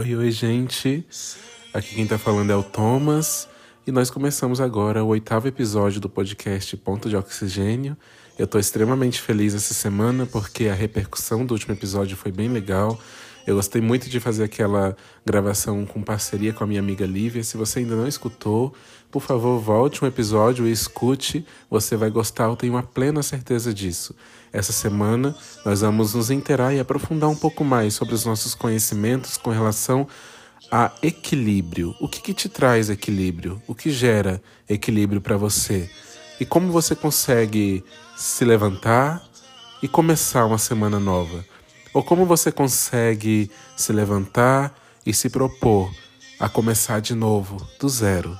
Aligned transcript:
Oi, 0.00 0.16
oi, 0.16 0.30
gente. 0.30 1.04
Aqui 1.74 1.94
quem 1.94 2.06
tá 2.06 2.16
falando 2.16 2.50
é 2.50 2.56
o 2.56 2.62
Thomas 2.62 3.46
e 3.86 3.92
nós 3.92 4.08
começamos 4.08 4.58
agora 4.58 5.04
o 5.04 5.08
oitavo 5.08 5.46
episódio 5.46 6.00
do 6.00 6.08
podcast 6.08 6.74
Ponto 6.78 7.06
de 7.06 7.16
Oxigênio. 7.18 7.94
Eu 8.38 8.46
tô 8.46 8.58
extremamente 8.58 9.20
feliz 9.20 9.54
essa 9.54 9.74
semana 9.74 10.24
porque 10.24 10.68
a 10.68 10.74
repercussão 10.74 11.44
do 11.44 11.52
último 11.52 11.74
episódio 11.74 12.16
foi 12.16 12.32
bem 12.32 12.48
legal. 12.48 12.98
Eu 13.46 13.56
gostei 13.56 13.80
muito 13.80 14.08
de 14.08 14.20
fazer 14.20 14.44
aquela 14.44 14.96
gravação 15.24 15.84
com 15.86 16.02
parceria 16.02 16.52
com 16.52 16.62
a 16.62 16.66
minha 16.66 16.80
amiga 16.80 17.06
Lívia. 17.06 17.42
Se 17.42 17.56
você 17.56 17.80
ainda 17.80 17.96
não 17.96 18.06
escutou, 18.06 18.74
por 19.10 19.22
favor, 19.22 19.58
volte 19.58 20.04
um 20.04 20.08
episódio 20.08 20.66
e 20.66 20.72
escute. 20.72 21.44
Você 21.68 21.96
vai 21.96 22.10
gostar, 22.10 22.44
eu 22.44 22.56
tenho 22.56 22.74
uma 22.74 22.82
plena 22.82 23.22
certeza 23.22 23.72
disso. 23.72 24.14
Essa 24.52 24.72
semana 24.72 25.34
nós 25.64 25.80
vamos 25.80 26.14
nos 26.14 26.30
inteirar 26.30 26.74
e 26.74 26.80
aprofundar 26.80 27.28
um 27.30 27.36
pouco 27.36 27.64
mais 27.64 27.94
sobre 27.94 28.14
os 28.14 28.24
nossos 28.24 28.54
conhecimentos 28.54 29.36
com 29.36 29.50
relação 29.50 30.06
a 30.70 30.92
equilíbrio. 31.02 31.94
O 32.00 32.08
que, 32.08 32.20
que 32.20 32.34
te 32.34 32.48
traz 32.48 32.90
equilíbrio? 32.90 33.60
O 33.66 33.74
que 33.74 33.90
gera 33.90 34.40
equilíbrio 34.68 35.20
para 35.20 35.36
você? 35.36 35.90
E 36.38 36.46
como 36.46 36.70
você 36.70 36.94
consegue 36.94 37.84
se 38.16 38.44
levantar 38.44 39.22
e 39.82 39.88
começar 39.88 40.46
uma 40.46 40.58
semana 40.58 41.00
nova? 41.00 41.44
Ou 41.92 42.02
como 42.02 42.24
você 42.24 42.52
consegue 42.52 43.50
se 43.76 43.92
levantar 43.92 44.74
e 45.04 45.12
se 45.12 45.28
propor 45.28 45.92
a 46.38 46.48
começar 46.48 47.00
de 47.00 47.14
novo, 47.14 47.66
do 47.78 47.88
zero, 47.88 48.38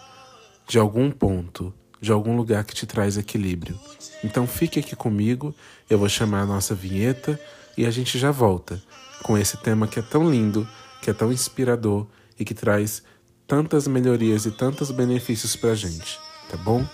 de 0.69 0.79
algum 0.79 1.11
ponto, 1.11 1.75
de 2.01 2.13
algum 2.13 2.37
lugar 2.37 2.65
que 2.65 2.75
te 2.75 2.87
traz 2.87 3.17
equilíbrio? 3.17 3.79
Então 4.23 4.47
fique 4.47 4.79
aqui 4.79 4.95
comigo, 4.95 5.55
eu 5.89 5.99
vou 5.99 6.09
chamar 6.09 6.43
a 6.43 6.47
nossa 6.47 6.75
vinheta 6.75 7.41
e 7.77 7.85
a 7.85 7.91
gente 7.91 8.19
já 8.19 8.31
volta 8.31 8.81
com 9.23 9.37
esse 9.37 9.57
tema 9.57 9.89
que 9.89 9.99
é 9.99 10.03
tão 10.03 10.31
lindo, 10.31 10.67
que 11.03 11.11
é 11.11 11.13
tão 11.13 11.33
inspirador 11.33 12.07
e 12.39 12.45
que 12.45 12.55
traz 12.55 13.03
tantas 13.47 13.89
melhorias 13.89 14.47
e 14.47 14.51
tantos 14.51 14.91
benefícios 14.93 15.57
pra 15.57 15.75
gente, 15.75 16.19
tá 16.49 16.57
bom? 16.57 16.87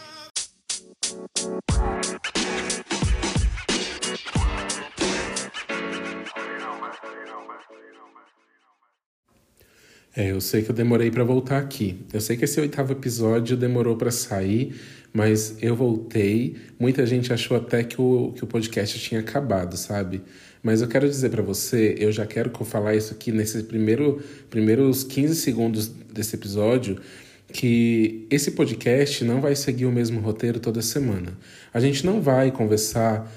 É, 10.17 10.31
eu 10.31 10.41
sei 10.41 10.63
que 10.63 10.71
eu 10.71 10.75
demorei 10.75 11.11
para 11.11 11.23
voltar 11.23 11.59
aqui. 11.59 12.01
Eu 12.11 12.23
sei 12.23 12.39
que 12.39 12.45
esse 12.47 12.59
oitavo 12.59 12.91
episódio 12.91 13.55
demorou 13.55 13.97
para 13.97 14.11
sair, 14.11 14.75
mas 15.13 15.59
eu 15.61 15.77
voltei. 15.77 16.57
Muita 16.81 17.05
gente 17.05 17.31
achou 17.35 17.55
até 17.55 17.85
que 17.85 18.01
o, 18.01 18.33
que 18.35 18.43
o 18.43 18.47
podcast 18.47 18.99
tinha 18.99 19.21
acabado, 19.21 19.77
sabe? 19.77 20.23
Mas 20.63 20.81
eu 20.81 20.89
quero 20.89 21.07
dizer 21.07 21.29
para 21.29 21.43
você, 21.43 21.95
eu 21.99 22.11
já 22.11 22.25
quero 22.25 22.49
que 22.49 22.59
eu 22.59 22.65
falar 22.65 22.97
isso 22.97 23.13
aqui 23.13 23.31
nesses 23.31 23.61
primeiro, 23.61 24.19
primeiros 24.49 25.05
15 25.05 25.37
segundos 25.37 25.87
desse 25.87 26.35
episódio, 26.35 26.97
que 27.53 28.27
esse 28.31 28.53
podcast 28.53 29.23
não 29.23 29.43
vai 29.43 29.55
seguir 29.55 29.85
o 29.85 29.93
mesmo 29.93 30.21
roteiro 30.21 30.59
toda 30.59 30.81
semana. 30.81 31.39
A 31.75 31.79
gente 31.79 32.07
não 32.07 32.23
vai 32.23 32.51
conversar 32.51 33.31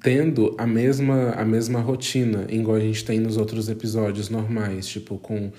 tendo 0.00 0.54
a 0.56 0.66
mesma, 0.66 1.32
a 1.32 1.44
mesma 1.44 1.80
rotina, 1.80 2.46
igual 2.48 2.76
a 2.76 2.80
gente 2.80 3.04
tem 3.04 3.18
nos 3.18 3.36
outros 3.36 3.68
episódios 3.68 4.30
normais, 4.30 4.86
tipo 4.86 5.18
com 5.18 5.50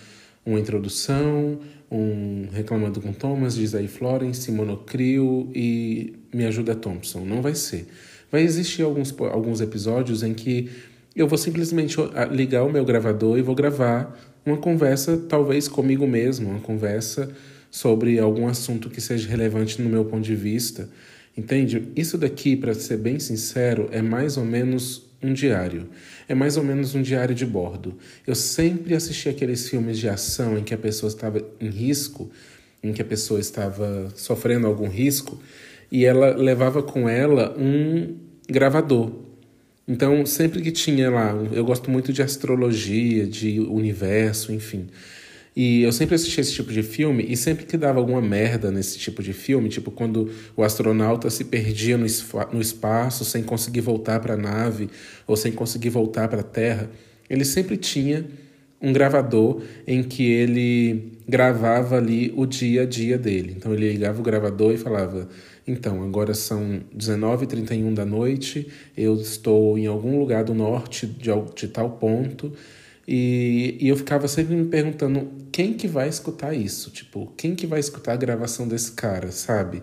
uma 0.45 0.59
introdução, 0.59 1.59
um 1.92 2.48
Reclamando 2.52 3.02
com 3.02 3.12
Thomas, 3.12 3.56
de 3.56 3.64
Isaí 3.64 3.88
Florence, 3.88 4.52
Monocrio 4.52 5.50
e 5.54 6.14
Me 6.34 6.46
Ajuda 6.46 6.76
Thompson. 6.76 7.22
Não 7.22 7.42
vai 7.42 7.56
ser. 7.56 7.88
Vai 8.31 8.44
existir 8.44 8.84
alguns, 8.84 9.14
alguns 9.20 9.59
episódios 9.59 10.22
em 10.23 10.34
que 10.34 10.70
eu 11.16 11.28
vou 11.28 11.38
simplesmente 11.38 11.98
ligar 12.31 12.64
o 12.64 12.72
meu 12.72 12.86
gravador 12.86 13.38
e 13.38 13.42
vou 13.42 13.56
gravar 13.56 14.18
uma 14.46 14.58
conversa, 14.58 15.18
talvez 15.18 15.68
comigo 15.68 16.08
mesmo, 16.08 16.50
uma 16.50 16.59
conversa 16.59 17.30
sobre 17.72 18.20
algum 18.20 18.48
assunto 18.48 18.90
que 18.90 19.02
seja 19.02 19.28
relevante 19.28 19.81
no 19.81 19.90
meu 19.90 20.06
ponto 20.06 20.24
de 20.24 20.36
vista. 20.36 20.90
Entende? 21.36 21.90
Isso 21.96 22.18
daqui, 22.18 22.56
para 22.56 22.74
ser 22.74 22.97
bem 22.97 23.19
sincero, 23.19 23.88
é 23.92 24.02
mais 24.02 24.38
ou 24.38 24.46
menos 24.46 25.09
um 25.22 25.34
diário. 25.34 25.90
É 26.28 26.35
mais 26.35 26.57
ou 26.57 26.63
menos 26.63 26.96
um 26.96 27.02
diário 27.02 27.35
de 27.35 27.46
bordo. 27.46 27.97
Eu 28.25 28.35
sempre 28.35 28.96
assisti 28.96 29.30
aqueles 29.30 29.69
filmes 29.69 29.97
de 29.97 30.07
ação 30.07 30.57
em 30.57 30.63
que 30.63 30.74
a 30.74 30.78
pessoa 30.78 31.09
estava 31.09 31.44
em 31.59 31.69
risco, 31.69 32.31
em 32.81 32.94
que 32.94 33.02
a 33.02 33.06
pessoa 33.06 33.40
estava 33.40 34.12
sofrendo 34.16 34.68
algum 34.68 34.88
risco, 34.88 35.40
e 35.91 36.06
ela 36.06 36.35
levava 36.35 36.81
com 36.81 37.09
ela 37.09 37.56
um 37.57 38.16
gravador. 38.50 39.12
Então, 39.88 40.24
sempre 40.25 40.62
que 40.62 40.72
tinha 40.72 41.09
lá, 41.09 41.34
eu 41.51 41.66
gosto 41.66 41.90
muito 41.90 42.13
de 42.13 42.22
astrologia, 42.22 43.25
de 43.25 43.59
universo, 43.59 44.53
enfim. 44.53 44.88
E 45.62 45.84
eu 45.84 45.92
sempre 45.92 46.16
assisti 46.16 46.40
esse 46.40 46.53
tipo 46.53 46.72
de 46.72 46.81
filme 46.81 47.25
e 47.28 47.36
sempre 47.36 47.66
que 47.66 47.75
dava 47.75 48.00
alguma 48.00 48.22
merda 48.22 48.72
nesse 48.72 48.97
tipo 48.97 49.22
de 49.22 49.34
filme, 49.34 49.68
tipo 49.68 49.92
quando 49.92 50.31
o 50.56 50.64
astronauta 50.64 51.30
se 51.30 51.44
perdia 51.44 51.97
no, 51.97 52.06
no 52.53 52.62
espaço 52.62 53.25
sem 53.25 53.44
conseguir 53.44 53.81
voltar 53.81 54.22
para 54.22 54.36
a 54.36 54.38
nave 54.38 54.90
ou 55.28 55.36
sem 55.36 55.52
conseguir 55.52 55.90
voltar 55.90 56.30
para 56.30 56.40
a 56.40 56.44
Terra, 56.44 56.90
ele 57.30 57.44
sempre 57.44 57.75
tinha 57.75 58.25
um 58.81 58.94
gravador 58.94 59.62
em 59.86 60.02
que 60.02 60.24
ele 60.24 61.19
gravava 61.28 61.98
ali 61.98 62.31
o 62.38 62.46
dia 62.46 62.84
a 62.84 62.86
dia 62.86 63.18
dele. 63.18 63.53
Então 63.58 63.74
ele 63.74 63.92
ligava 63.92 64.18
o 64.18 64.24
gravador 64.24 64.72
e 64.72 64.78
falava: 64.78 65.28
Então, 65.68 66.02
agora 66.03 66.34
são 66.34 66.80
19h31 66.98 67.94
da 67.94 68.06
noite, 68.06 68.66
eu 68.96 69.14
estou 69.16 69.78
em 69.78 69.88
algum 69.88 70.19
lugar 70.19 70.46
do 70.46 70.53
norte 70.53 71.06
de, 71.06 71.30
de 71.53 71.68
tal 71.68 71.90
ponto 71.90 72.53
e, 73.12 73.75
e 73.81 73.90
eu 73.90 73.97
ficava 73.97 74.28
sempre 74.28 74.56
me 74.56 74.66
perguntando 74.66 75.31
quem 75.52 75.74
que 75.74 75.88
vai 75.88 76.08
escutar 76.08 76.53
isso? 76.53 76.92
Tipo, 76.92 77.34
quem 77.36 77.56
que 77.56 77.66
vai 77.66 77.80
escutar 77.80 78.14
a 78.14 78.16
gravação 78.16 78.68
desse 78.68 78.92
cara, 78.92 79.31
sabe? 79.31 79.81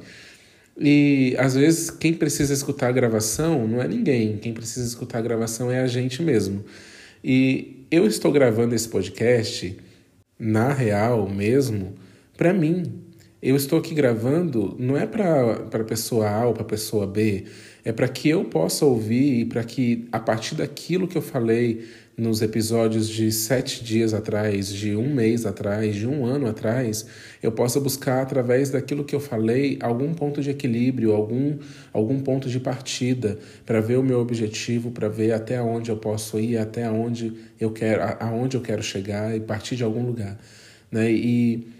E 0.78 1.34
às 1.36 1.56
vezes 1.56 1.90
quem 1.90 2.14
precisa 2.14 2.54
escutar 2.54 2.86
a 2.86 2.92
gravação 2.92 3.66
não 3.66 3.82
é 3.82 3.88
ninguém, 3.88 4.36
quem 4.36 4.54
precisa 4.54 4.86
escutar 4.86 5.18
a 5.18 5.22
gravação 5.22 5.72
é 5.72 5.80
a 5.80 5.88
gente 5.88 6.22
mesmo. 6.22 6.64
E 7.24 7.84
eu 7.90 8.06
estou 8.06 8.30
gravando 8.30 8.76
esse 8.76 8.88
podcast 8.88 9.76
na 10.38 10.72
real 10.72 11.28
mesmo 11.28 11.96
para 12.36 12.52
mim. 12.52 13.05
Eu 13.42 13.54
estou 13.54 13.78
aqui 13.78 13.94
gravando 13.94 14.74
não 14.78 14.96
é 14.96 15.06
para 15.06 15.84
pessoa 15.84 16.26
A 16.26 16.46
ou 16.46 16.54
para 16.54 16.64
pessoa 16.64 17.06
B, 17.06 17.44
é 17.84 17.92
para 17.92 18.08
que 18.08 18.30
eu 18.30 18.46
possa 18.46 18.86
ouvir 18.86 19.40
e 19.40 19.44
para 19.44 19.62
que 19.62 20.08
a 20.10 20.18
partir 20.18 20.54
daquilo 20.54 21.06
que 21.06 21.18
eu 21.18 21.22
falei 21.22 21.84
nos 22.16 22.40
episódios 22.40 23.06
de 23.06 23.30
sete 23.30 23.84
dias 23.84 24.14
atrás, 24.14 24.72
de 24.72 24.96
um 24.96 25.14
mês 25.14 25.44
atrás, 25.44 25.94
de 25.94 26.06
um 26.06 26.24
ano 26.24 26.46
atrás, 26.46 27.04
eu 27.42 27.52
possa 27.52 27.78
buscar 27.78 28.22
através 28.22 28.70
daquilo 28.70 29.04
que 29.04 29.14
eu 29.14 29.20
falei 29.20 29.76
algum 29.82 30.14
ponto 30.14 30.40
de 30.40 30.48
equilíbrio, 30.48 31.12
algum, 31.12 31.58
algum 31.92 32.18
ponto 32.20 32.48
de 32.48 32.58
partida 32.58 33.38
para 33.66 33.82
ver 33.82 33.98
o 33.98 34.02
meu 34.02 34.18
objetivo, 34.18 34.90
para 34.90 35.10
ver 35.10 35.32
até 35.32 35.60
onde 35.60 35.90
eu 35.90 35.98
posso 35.98 36.40
ir, 36.40 36.56
até 36.56 36.90
onde 36.90 37.34
eu 37.60 37.70
quero, 37.70 38.00
aonde 38.18 38.56
eu 38.56 38.62
quero 38.62 38.82
chegar 38.82 39.36
e 39.36 39.40
partir 39.40 39.76
de 39.76 39.84
algum 39.84 40.06
lugar, 40.06 40.38
né? 40.90 41.12
E 41.12 41.75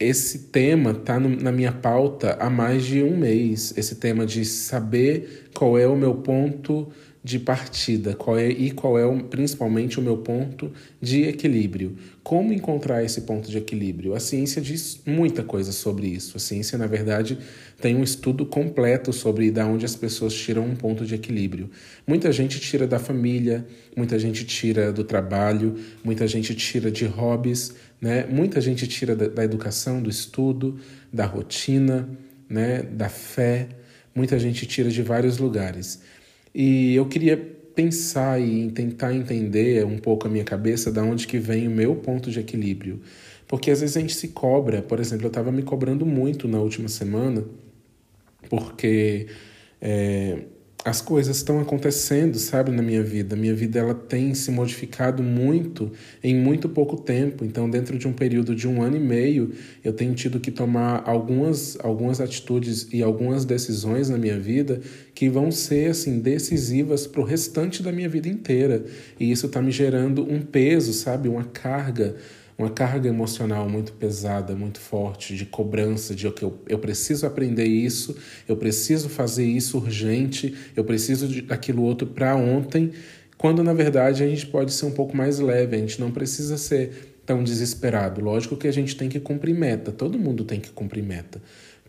esse 0.00 0.38
tema 0.46 0.92
está 0.92 1.20
na 1.20 1.52
minha 1.52 1.72
pauta 1.72 2.38
há 2.40 2.48
mais 2.48 2.84
de 2.86 3.02
um 3.02 3.18
mês. 3.18 3.74
Esse 3.76 3.96
tema 3.96 4.24
de 4.24 4.46
saber 4.46 5.50
qual 5.52 5.78
é 5.78 5.86
o 5.86 5.94
meu 5.94 6.14
ponto 6.14 6.90
de 7.22 7.38
partida 7.38 8.14
qual 8.14 8.38
é, 8.38 8.48
e 8.48 8.70
qual 8.70 8.98
é 8.98 9.04
o, 9.04 9.22
principalmente 9.24 9.98
o 9.98 10.02
meu 10.02 10.16
ponto 10.18 10.72
de 11.00 11.24
equilíbrio. 11.24 11.96
Como 12.22 12.52
encontrar 12.52 13.04
esse 13.04 13.22
ponto 13.22 13.50
de 13.50 13.58
equilíbrio? 13.58 14.14
A 14.14 14.20
ciência 14.20 14.60
diz 14.60 15.00
muita 15.04 15.42
coisa 15.42 15.70
sobre 15.70 16.06
isso. 16.06 16.36
A 16.36 16.40
ciência, 16.40 16.78
na 16.78 16.86
verdade, 16.86 17.38
tem 17.80 17.94
um 17.94 18.02
estudo 18.02 18.46
completo 18.46 19.12
sobre 19.12 19.50
da 19.50 19.66
onde 19.66 19.84
as 19.84 19.94
pessoas 19.94 20.32
tiram 20.32 20.64
um 20.64 20.74
ponto 20.74 21.04
de 21.04 21.14
equilíbrio. 21.14 21.70
Muita 22.06 22.32
gente 22.32 22.58
tira 22.58 22.86
da 22.86 22.98
família, 22.98 23.66
muita 23.94 24.18
gente 24.18 24.44
tira 24.46 24.90
do 24.90 25.04
trabalho, 25.04 25.76
muita 26.02 26.26
gente 26.26 26.54
tira 26.54 26.90
de 26.90 27.04
hobbies, 27.04 27.74
né? 28.00 28.26
muita 28.26 28.60
gente 28.60 28.86
tira 28.86 29.14
da, 29.14 29.28
da 29.28 29.44
educação, 29.44 30.02
do 30.02 30.08
estudo, 30.08 30.78
da 31.12 31.26
rotina, 31.26 32.08
né? 32.48 32.82
da 32.82 33.10
fé, 33.10 33.68
muita 34.14 34.38
gente 34.38 34.64
tira 34.66 34.90
de 34.90 35.02
vários 35.02 35.36
lugares. 35.38 36.00
E 36.54 36.94
eu 36.94 37.06
queria 37.06 37.36
pensar 37.74 38.40
e 38.40 38.70
tentar 38.70 39.14
entender 39.14 39.84
um 39.86 39.98
pouco 39.98 40.26
a 40.26 40.30
minha 40.30 40.44
cabeça 40.44 40.90
da 40.92 41.02
onde 41.02 41.26
que 41.26 41.38
vem 41.38 41.68
o 41.68 41.70
meu 41.70 41.94
ponto 41.96 42.30
de 42.30 42.40
equilíbrio. 42.40 43.00
Porque 43.46 43.70
às 43.70 43.80
vezes 43.80 43.96
a 43.96 44.00
gente 44.00 44.14
se 44.14 44.28
cobra, 44.28 44.82
por 44.82 45.00
exemplo, 45.00 45.26
eu 45.26 45.28
estava 45.28 45.50
me 45.50 45.62
cobrando 45.62 46.06
muito 46.06 46.46
na 46.46 46.60
última 46.60 46.88
semana, 46.88 47.44
porque 48.48 49.26
é, 49.80 50.38
as 50.84 51.00
coisas 51.02 51.36
estão 51.36 51.60
acontecendo, 51.60 52.38
sabe, 52.38 52.70
na 52.70 52.82
minha 52.82 53.02
vida. 53.02 53.36
Minha 53.36 53.54
vida 53.54 53.78
ela 53.78 53.94
tem 53.94 54.34
se 54.34 54.50
modificado 54.50 55.22
muito 55.22 55.92
em 56.22 56.34
muito 56.34 56.68
pouco 56.68 56.96
tempo. 56.96 57.44
Então, 57.44 57.68
dentro 57.68 57.98
de 57.98 58.08
um 58.08 58.12
período 58.12 58.54
de 58.54 58.66
um 58.66 58.82
ano 58.82 58.96
e 58.96 59.00
meio, 59.00 59.52
eu 59.84 59.92
tenho 59.92 60.14
tido 60.14 60.40
que 60.40 60.50
tomar 60.50 61.02
algumas, 61.06 61.76
algumas 61.82 62.20
atitudes 62.20 62.88
e 62.92 63.02
algumas 63.02 63.44
decisões 63.44 64.08
na 64.08 64.16
minha 64.16 64.38
vida 64.38 64.80
que 65.14 65.28
vão 65.28 65.50
ser 65.50 65.90
assim 65.90 66.18
decisivas 66.18 67.06
para 67.06 67.20
o 67.20 67.24
restante 67.24 67.82
da 67.82 67.92
minha 67.92 68.08
vida 68.08 68.28
inteira. 68.28 68.84
E 69.18 69.30
isso 69.30 69.46
está 69.46 69.60
me 69.60 69.70
gerando 69.70 70.22
um 70.22 70.40
peso, 70.40 70.94
sabe, 70.94 71.28
uma 71.28 71.44
carga 71.44 72.16
uma 72.60 72.68
carga 72.68 73.08
emocional 73.08 73.66
muito 73.70 73.92
pesada, 73.94 74.54
muito 74.54 74.78
forte, 74.78 75.34
de 75.34 75.46
cobrança, 75.46 76.14
de 76.14 76.30
que 76.30 76.42
eu, 76.42 76.58
eu 76.68 76.78
preciso 76.78 77.26
aprender 77.26 77.64
isso, 77.64 78.14
eu 78.46 78.54
preciso 78.54 79.08
fazer 79.08 79.46
isso 79.46 79.78
urgente, 79.78 80.54
eu 80.76 80.84
preciso 80.84 81.42
daquilo 81.42 81.82
outro 81.82 82.06
para 82.06 82.36
ontem, 82.36 82.92
quando 83.38 83.64
na 83.64 83.72
verdade 83.72 84.22
a 84.22 84.28
gente 84.28 84.46
pode 84.46 84.74
ser 84.74 84.84
um 84.84 84.90
pouco 84.90 85.16
mais 85.16 85.38
leve, 85.38 85.74
a 85.74 85.78
gente 85.78 85.98
não 85.98 86.10
precisa 86.10 86.58
ser 86.58 87.14
tão 87.24 87.42
desesperado. 87.42 88.20
Lógico 88.20 88.58
que 88.58 88.68
a 88.68 88.72
gente 88.72 88.94
tem 88.94 89.08
que 89.08 89.18
cumprir 89.18 89.54
meta, 89.54 89.90
todo 89.90 90.18
mundo 90.18 90.44
tem 90.44 90.60
que 90.60 90.68
cumprir 90.68 91.02
meta. 91.02 91.40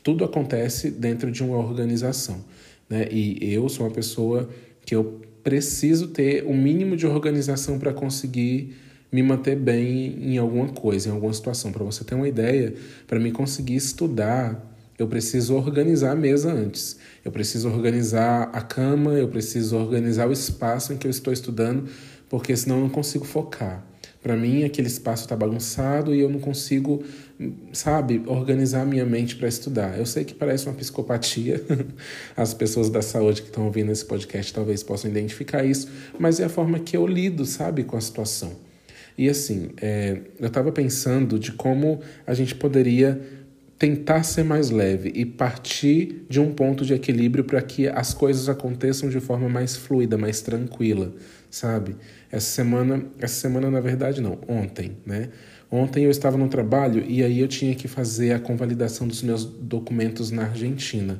Tudo 0.01 0.23
acontece 0.23 0.89
dentro 0.89 1.29
de 1.29 1.43
uma 1.43 1.57
organização. 1.57 2.45
Né? 2.89 3.09
E 3.11 3.53
eu 3.53 3.67
sou 3.67 3.85
uma 3.85 3.91
pessoa 3.91 4.49
que 4.85 4.95
eu 4.95 5.19
preciso 5.43 6.07
ter 6.07 6.45
o 6.45 6.53
mínimo 6.53 6.95
de 6.95 7.05
organização 7.05 7.77
para 7.77 7.91
conseguir 7.91 8.73
me 9.11 9.21
manter 9.21 9.57
bem 9.57 10.17
em 10.21 10.37
alguma 10.37 10.69
coisa, 10.69 11.09
em 11.09 11.11
alguma 11.11 11.33
situação. 11.33 11.71
Para 11.71 11.83
você 11.83 12.03
ter 12.03 12.15
uma 12.15 12.27
ideia, 12.27 12.73
para 13.07 13.19
me 13.19 13.31
conseguir 13.31 13.75
estudar, 13.75 14.71
eu 14.97 15.07
preciso 15.07 15.55
organizar 15.55 16.11
a 16.11 16.15
mesa 16.15 16.51
antes. 16.51 16.97
Eu 17.25 17.31
preciso 17.31 17.67
organizar 17.69 18.49
a 18.53 18.61
cama, 18.61 19.13
eu 19.13 19.27
preciso 19.27 19.75
organizar 19.75 20.29
o 20.29 20.31
espaço 20.31 20.93
em 20.93 20.97
que 20.97 21.07
eu 21.07 21.11
estou 21.11 21.33
estudando, 21.33 21.89
porque 22.29 22.55
senão 22.55 22.77
eu 22.77 22.81
não 22.83 22.89
consigo 22.89 23.25
focar. 23.25 23.83
Para 24.21 24.37
mim, 24.37 24.63
aquele 24.63 24.87
espaço 24.87 25.23
está 25.23 25.35
bagunçado 25.35 26.13
e 26.13 26.19
eu 26.19 26.29
não 26.29 26.39
consigo, 26.39 27.03
sabe, 27.73 28.21
organizar 28.27 28.85
minha 28.85 29.03
mente 29.03 29.35
para 29.35 29.47
estudar. 29.47 29.97
Eu 29.97 30.05
sei 30.05 30.23
que 30.23 30.35
parece 30.35 30.67
uma 30.67 30.75
psicopatia, 30.75 31.59
as 32.37 32.53
pessoas 32.53 32.87
da 32.87 33.01
saúde 33.01 33.41
que 33.41 33.47
estão 33.47 33.65
ouvindo 33.65 33.91
esse 33.91 34.05
podcast 34.05 34.53
talvez 34.53 34.83
possam 34.83 35.09
identificar 35.09 35.65
isso, 35.65 35.89
mas 36.19 36.39
é 36.39 36.45
a 36.45 36.49
forma 36.49 36.77
que 36.77 36.95
eu 36.95 37.07
lido, 37.07 37.43
sabe, 37.43 37.83
com 37.83 37.97
a 37.97 38.01
situação. 38.01 38.70
E 39.17 39.29
assim, 39.29 39.69
é, 39.81 40.17
eu 40.39 40.47
estava 40.47 40.71
pensando 40.71 41.37
de 41.37 41.51
como 41.51 41.99
a 42.25 42.33
gente 42.33 42.55
poderia 42.55 43.21
tentar 43.81 44.21
ser 44.21 44.43
mais 44.43 44.69
leve 44.69 45.11
e 45.15 45.25
partir 45.25 46.23
de 46.29 46.39
um 46.39 46.53
ponto 46.53 46.85
de 46.85 46.93
equilíbrio 46.93 47.43
para 47.43 47.59
que 47.63 47.87
as 47.87 48.13
coisas 48.13 48.47
aconteçam 48.47 49.09
de 49.09 49.19
forma 49.19 49.49
mais 49.49 49.75
fluida, 49.75 50.19
mais 50.19 50.39
tranquila, 50.39 51.11
sabe? 51.49 51.95
Essa 52.31 52.45
semana, 52.45 53.03
essa 53.19 53.33
semana 53.33 53.71
na 53.71 53.79
verdade 53.79 54.21
não, 54.21 54.37
ontem, 54.47 54.97
né? 55.03 55.29
Ontem 55.71 56.03
eu 56.03 56.11
estava 56.11 56.37
no 56.37 56.47
trabalho 56.47 57.03
e 57.07 57.23
aí 57.23 57.39
eu 57.39 57.47
tinha 57.47 57.73
que 57.73 57.87
fazer 57.87 58.33
a 58.33 58.39
convalidação 58.39 59.07
dos 59.07 59.23
meus 59.23 59.45
documentos 59.45 60.29
na 60.29 60.43
Argentina. 60.43 61.19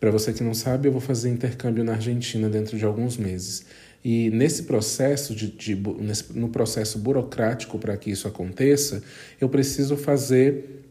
Para 0.00 0.10
você 0.10 0.32
que 0.32 0.42
não 0.42 0.54
sabe, 0.54 0.88
eu 0.88 0.92
vou 0.92 1.00
fazer 1.02 1.28
intercâmbio 1.28 1.84
na 1.84 1.92
Argentina 1.92 2.48
dentro 2.48 2.78
de 2.78 2.84
alguns 2.86 3.18
meses. 3.18 3.66
E 4.10 4.30
nesse 4.30 4.62
processo 4.62 5.34
de, 5.34 5.48
de 5.48 5.74
nesse, 6.00 6.32
no 6.32 6.48
processo 6.48 6.98
burocrático 6.98 7.78
para 7.78 7.94
que 7.94 8.10
isso 8.10 8.26
aconteça, 8.26 9.02
eu 9.38 9.50
preciso 9.50 9.98
fazer 9.98 10.82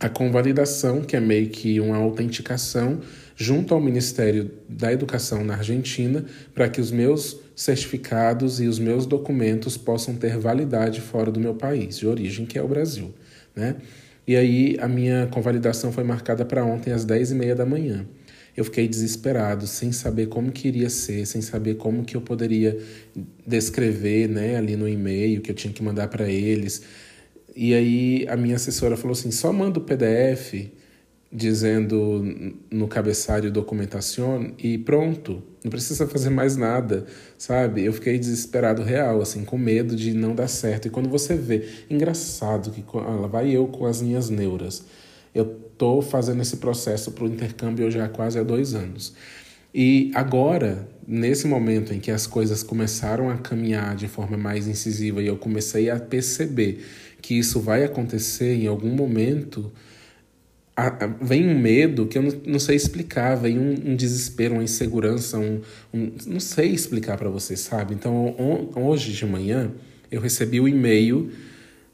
a 0.00 0.08
convalidação, 0.08 1.02
que 1.02 1.14
é 1.14 1.20
meio 1.20 1.48
que 1.48 1.78
uma 1.78 1.96
autenticação, 1.96 3.00
junto 3.36 3.72
ao 3.72 3.80
Ministério 3.80 4.50
da 4.68 4.92
Educação 4.92 5.44
na 5.44 5.54
Argentina, 5.54 6.24
para 6.52 6.68
que 6.68 6.80
os 6.80 6.90
meus 6.90 7.38
certificados 7.54 8.60
e 8.60 8.66
os 8.66 8.80
meus 8.80 9.06
documentos 9.06 9.76
possam 9.76 10.16
ter 10.16 10.36
validade 10.36 11.00
fora 11.00 11.30
do 11.30 11.38
meu 11.38 11.54
país 11.54 11.96
de 11.96 12.08
origem, 12.08 12.46
que 12.46 12.58
é 12.58 12.62
o 12.64 12.66
Brasil. 12.66 13.14
Né? 13.54 13.76
E 14.26 14.34
aí 14.34 14.76
a 14.80 14.88
minha 14.88 15.28
convalidação 15.28 15.92
foi 15.92 16.02
marcada 16.02 16.44
para 16.44 16.64
ontem 16.64 16.92
às 16.92 17.06
10h30 17.06 17.54
da 17.54 17.64
manhã. 17.64 18.04
Eu 18.56 18.64
fiquei 18.64 18.88
desesperado, 18.88 19.66
sem 19.66 19.92
saber 19.92 20.28
como 20.28 20.50
que 20.50 20.68
iria 20.68 20.88
ser, 20.88 21.26
sem 21.26 21.42
saber 21.42 21.76
como 21.76 22.04
que 22.04 22.16
eu 22.16 22.20
poderia 22.20 22.78
descrever 23.46 24.28
né, 24.28 24.56
ali 24.56 24.76
no 24.76 24.88
e-mail 24.88 25.42
que 25.42 25.50
eu 25.50 25.54
tinha 25.54 25.72
que 25.72 25.82
mandar 25.82 26.08
para 26.08 26.28
eles. 26.28 26.82
E 27.54 27.74
aí 27.74 28.26
a 28.28 28.36
minha 28.36 28.56
assessora 28.56 28.96
falou 28.96 29.12
assim: 29.12 29.30
só 29.30 29.52
manda 29.52 29.78
o 29.78 29.82
PDF 29.82 30.70
dizendo 31.30 32.24
no 32.70 32.86
cabeçalho 32.88 33.50
documentação 33.50 34.54
e 34.58 34.78
pronto, 34.78 35.42
não 35.62 35.70
precisa 35.70 36.06
fazer 36.06 36.30
mais 36.30 36.56
nada, 36.56 37.04
sabe? 37.36 37.84
Eu 37.84 37.92
fiquei 37.92 38.18
desesperado 38.18 38.82
real, 38.82 39.20
assim, 39.20 39.44
com 39.44 39.58
medo 39.58 39.96
de 39.96 40.14
não 40.14 40.34
dar 40.34 40.48
certo. 40.48 40.86
E 40.86 40.90
quando 40.90 41.08
você 41.08 41.34
vê, 41.34 41.68
engraçado 41.90 42.70
que 42.70 42.84
lá 42.96 43.26
vai 43.26 43.50
eu 43.50 43.66
com 43.66 43.84
as 43.84 44.00
minhas 44.00 44.30
neuras. 44.30 44.84
Eu 45.36 45.44
tô 45.76 46.00
fazendo 46.00 46.40
esse 46.40 46.56
processo 46.56 47.12
para 47.12 47.24
o 47.24 47.26
intercâmbio 47.26 47.90
já 47.90 48.06
há 48.06 48.08
quase 48.08 48.38
há 48.38 48.42
dois 48.42 48.74
anos. 48.74 49.12
E 49.74 50.10
agora, 50.14 50.88
nesse 51.06 51.46
momento 51.46 51.92
em 51.92 52.00
que 52.00 52.10
as 52.10 52.26
coisas 52.26 52.62
começaram 52.62 53.28
a 53.28 53.36
caminhar 53.36 53.94
de 53.94 54.08
forma 54.08 54.38
mais 54.38 54.66
incisiva 54.66 55.22
e 55.22 55.26
eu 55.26 55.36
comecei 55.36 55.90
a 55.90 56.00
perceber 56.00 56.82
que 57.20 57.38
isso 57.38 57.60
vai 57.60 57.84
acontecer 57.84 58.54
em 58.54 58.66
algum 58.66 58.88
momento, 58.88 59.70
vem 61.20 61.46
um 61.46 61.58
medo 61.58 62.06
que 62.06 62.16
eu 62.16 62.22
não, 62.22 62.32
não 62.46 62.58
sei 62.58 62.76
explicar, 62.76 63.34
vem 63.34 63.58
um, 63.58 63.90
um, 63.90 63.94
desespero, 63.94 64.54
uma 64.54 64.64
insegurança, 64.64 65.38
um, 65.38 65.60
um 65.92 66.12
não 66.26 66.40
sei 66.40 66.70
explicar 66.70 67.18
para 67.18 67.28
você, 67.28 67.58
sabe? 67.58 67.92
Então, 67.92 68.34
on, 68.38 68.70
hoje 68.80 69.12
de 69.12 69.26
manhã, 69.26 69.70
eu 70.10 70.22
recebi 70.22 70.60
o 70.60 70.66
e-mail, 70.66 71.30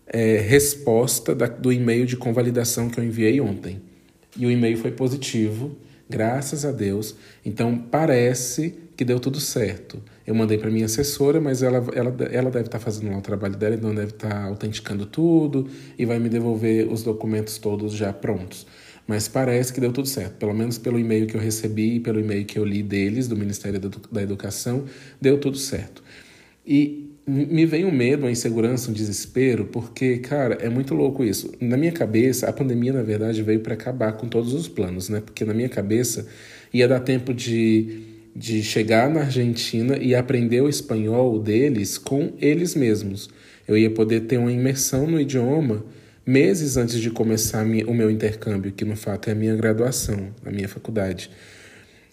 é, 0.06 0.38
resposta 0.38 1.34
da, 1.34 1.46
do 1.46 1.72
e-mail 1.72 2.06
de 2.06 2.16
convalidação 2.16 2.88
que 2.88 2.98
eu 2.98 3.04
enviei 3.04 3.40
ontem. 3.40 3.80
E 4.36 4.46
o 4.46 4.50
e-mail 4.50 4.76
foi 4.78 4.90
positivo, 4.90 5.76
graças 6.08 6.64
a 6.64 6.72
Deus. 6.72 7.14
Então, 7.44 7.76
parece 7.76 8.74
que 8.96 9.04
deu 9.04 9.18
tudo 9.18 9.40
certo. 9.40 10.02
Eu 10.26 10.34
mandei 10.34 10.58
para 10.58 10.70
minha 10.70 10.86
assessora, 10.86 11.40
mas 11.40 11.62
ela, 11.62 11.84
ela, 11.94 12.14
ela 12.30 12.50
deve 12.50 12.66
estar 12.66 12.78
tá 12.78 12.80
fazendo 12.80 13.10
lá 13.10 13.18
o 13.18 13.22
trabalho 13.22 13.56
dela, 13.56 13.74
então 13.74 13.94
deve 13.94 14.12
estar 14.12 14.28
tá 14.28 14.44
autenticando 14.44 15.06
tudo 15.06 15.68
e 15.98 16.06
vai 16.06 16.18
me 16.18 16.28
devolver 16.28 16.86
os 16.90 17.02
documentos 17.02 17.58
todos 17.58 17.94
já 17.94 18.12
prontos. 18.12 18.66
Mas 19.06 19.26
parece 19.26 19.72
que 19.72 19.80
deu 19.80 19.92
tudo 19.92 20.06
certo, 20.06 20.36
pelo 20.36 20.54
menos 20.54 20.78
pelo 20.78 20.98
e-mail 20.98 21.26
que 21.26 21.36
eu 21.36 21.40
recebi 21.40 21.96
e 21.96 22.00
pelo 22.00 22.20
e-mail 22.20 22.44
que 22.44 22.58
eu 22.58 22.64
li 22.64 22.82
deles, 22.82 23.26
do 23.26 23.36
Ministério 23.36 23.80
da 23.80 24.22
Educação, 24.22 24.84
deu 25.20 25.38
tudo 25.38 25.58
certo. 25.58 26.02
E 26.64 27.11
me 27.26 27.64
vem 27.64 27.84
um 27.84 27.92
medo, 27.92 28.24
uma 28.24 28.30
insegurança, 28.30 28.90
um 28.90 28.94
desespero, 28.94 29.66
porque, 29.66 30.18
cara, 30.18 30.54
é 30.60 30.68
muito 30.68 30.94
louco 30.94 31.24
isso. 31.24 31.52
Na 31.60 31.76
minha 31.76 31.92
cabeça, 31.92 32.48
a 32.48 32.52
pandemia, 32.52 32.92
na 32.92 33.02
verdade, 33.02 33.42
veio 33.42 33.60
para 33.60 33.74
acabar 33.74 34.12
com 34.14 34.28
todos 34.28 34.52
os 34.52 34.68
planos, 34.68 35.08
né? 35.08 35.20
Porque 35.20 35.44
na 35.44 35.54
minha 35.54 35.68
cabeça 35.68 36.26
ia 36.72 36.88
dar 36.88 37.00
tempo 37.00 37.32
de 37.32 38.12
de 38.34 38.62
chegar 38.62 39.10
na 39.10 39.20
Argentina 39.20 39.98
e 39.98 40.14
aprender 40.14 40.62
o 40.62 40.68
espanhol 40.68 41.38
deles 41.38 41.98
com 41.98 42.32
eles 42.40 42.74
mesmos. 42.74 43.28
Eu 43.68 43.76
ia 43.76 43.90
poder 43.90 44.22
ter 44.22 44.38
uma 44.38 44.50
imersão 44.50 45.06
no 45.06 45.20
idioma 45.20 45.84
meses 46.24 46.76
antes 46.76 47.00
de 47.00 47.10
começar 47.10 47.64
o 47.64 47.94
meu 47.94 48.10
intercâmbio, 48.10 48.72
que 48.72 48.84
no 48.84 48.96
fato 48.96 49.28
é 49.28 49.32
a 49.32 49.36
minha 49.36 49.54
graduação, 49.54 50.28
a 50.44 50.50
minha 50.50 50.68
faculdade. 50.68 51.30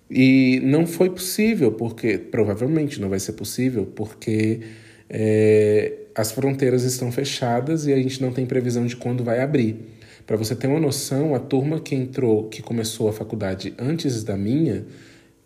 E 0.10 0.60
não 0.64 0.86
foi 0.88 1.10
possível, 1.10 1.72
porque 1.72 2.18
provavelmente 2.18 3.00
não 3.00 3.08
vai 3.08 3.20
ser 3.20 3.34
possível, 3.34 3.86
porque 3.86 4.62
é, 5.10 5.94
as 6.14 6.32
fronteiras 6.32 6.84
estão 6.84 7.12
fechadas 7.12 7.88
e 7.88 7.94
a 7.94 7.98
gente 7.98 8.22
não 8.22 8.32
tem 8.32 8.46
previsão 8.46 8.86
de 8.86 8.96
quando 8.96 9.24
vai 9.24 9.42
abrir. 9.42 9.76
Para 10.28 10.38
você 10.38 10.56
ter 10.56 10.68
uma 10.68 10.80
noção, 10.80 11.34
a 11.34 11.40
turma 11.40 11.80
que 11.80 11.96
entrou, 11.96 12.48
que 12.50 12.62
começou 12.62 13.10
a 13.10 13.14
faculdade 13.14 13.74
antes 13.80 14.24
da 14.24 14.38
minha, 14.38 14.86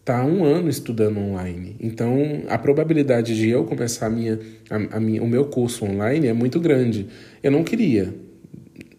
tá 0.04 0.26
um 0.26 0.44
ano 0.44 0.70
estudando 0.70 1.18
online. 1.18 1.78
Então, 1.80 2.44
a 2.50 2.58
probabilidade 2.58 3.36
de 3.36 3.50
eu 3.50 3.64
começar 3.64 4.08
a 4.08 4.10
minha, 4.10 4.40
a, 4.70 4.98
a 4.98 5.00
minha, 5.00 5.24
o 5.24 5.28
meu 5.28 5.46
curso 5.46 5.86
online 5.86 6.28
é 6.28 6.34
muito 6.34 6.60
grande. 6.60 7.08
Eu 7.42 7.52
não 7.52 7.64
queria, 7.64 8.14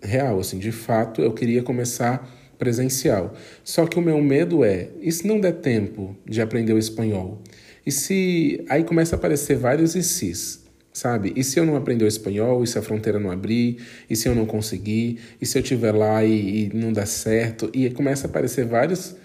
real, 0.03 0.41
assim, 0.41 0.59
de 0.59 0.73
fato, 0.73 1.21
eu 1.21 1.33
queria 1.33 1.63
começar 1.63 2.31
presencial. 2.59 3.35
Só 3.63 3.87
que 3.87 3.99
o 3.99 4.03
meu 4.03 4.23
medo 4.23 4.65
é, 4.65 4.89
e 5.03 5.13
se 5.13 5.27
não 5.27 5.39
der 5.39 5.53
tempo 5.55 6.17
de 6.25 6.41
aprender 6.41 6.73
o 6.73 6.79
espanhol? 6.79 7.43
E 7.87 7.93
se 7.93 8.65
aí 8.69 8.85
começa 8.85 9.15
a 9.15 9.19
aparecer 9.19 9.57
vários 9.57 9.95
ICs, 9.95 10.65
sabe? 10.93 11.33
E 11.37 11.45
se 11.45 11.59
eu 11.59 11.67
não 11.67 11.77
aprender 11.77 12.05
o 12.05 12.09
espanhol, 12.09 12.63
e 12.65 12.67
se 12.67 12.79
a 12.79 12.83
fronteira 12.83 13.19
não 13.19 13.31
abrir, 13.31 13.79
e 14.09 14.17
se 14.17 14.29
eu 14.29 14.35
não 14.35 14.47
conseguir, 14.47 15.19
e 15.41 15.45
se 15.45 15.59
eu 15.59 15.63
estiver 15.63 15.93
lá 15.93 16.25
e, 16.25 16.67
e 16.67 16.75
não 16.75 16.93
dar 16.93 17.07
certo, 17.07 17.71
e 17.75 17.91
começa 17.91 18.27
a 18.27 18.31
aparecer 18.31 18.65
vários 18.65 19.17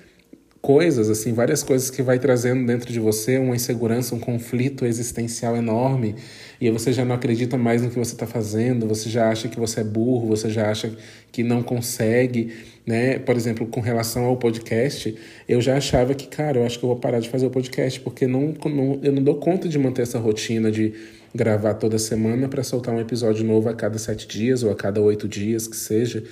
coisas, 0.61 1.09
assim, 1.09 1.33
várias 1.33 1.63
coisas 1.63 1.89
que 1.89 2.01
vai 2.01 2.19
trazendo 2.19 2.65
dentro 2.65 2.91
de 2.91 2.99
você 2.99 3.37
uma 3.37 3.55
insegurança, 3.55 4.13
um 4.13 4.19
conflito 4.19 4.85
existencial 4.85 5.55
enorme, 5.55 6.15
e 6.59 6.69
você 6.69 6.91
já 6.91 7.05
não 7.05 7.15
acredita 7.15 7.57
mais 7.57 7.81
no 7.81 7.89
que 7.89 7.97
você 7.97 8.13
está 8.13 8.27
fazendo, 8.27 8.85
você 8.85 9.09
já 9.09 9.29
acha 9.29 9.47
que 9.47 9.57
você 9.57 9.79
é 9.79 9.83
burro, 9.83 10.27
você 10.27 10.49
já 10.49 10.69
acha 10.69 10.91
que 11.31 11.43
não 11.43 11.63
consegue, 11.63 12.53
né? 12.85 13.17
Por 13.19 13.37
exemplo, 13.37 13.65
com 13.67 13.79
relação 13.79 14.25
ao 14.25 14.35
podcast, 14.35 15.15
eu 15.47 15.61
já 15.61 15.77
achava 15.77 16.13
que, 16.13 16.27
cara, 16.27 16.59
eu 16.59 16.65
acho 16.65 16.77
que 16.77 16.83
eu 16.83 16.89
vou 16.89 16.99
parar 16.99 17.21
de 17.21 17.29
fazer 17.29 17.45
o 17.45 17.49
podcast, 17.49 17.99
porque 18.01 18.27
não, 18.27 18.53
não 18.65 18.99
eu 19.01 19.13
não 19.13 19.23
dou 19.23 19.35
conta 19.35 19.69
de 19.69 19.79
manter 19.79 20.01
essa 20.01 20.19
rotina 20.19 20.69
de 20.69 20.93
gravar 21.33 21.75
toda 21.75 21.97
semana 21.97 22.49
para 22.49 22.63
soltar 22.63 22.93
um 22.93 22.99
episódio 22.99 23.45
novo 23.45 23.69
a 23.69 23.73
cada 23.73 23.97
sete 23.97 24.27
dias 24.27 24.63
ou 24.63 24.71
a 24.71 24.75
cada 24.75 24.99
oito 24.99 25.27
dias, 25.27 25.67
que 25.67 25.77
seja. 25.77 26.23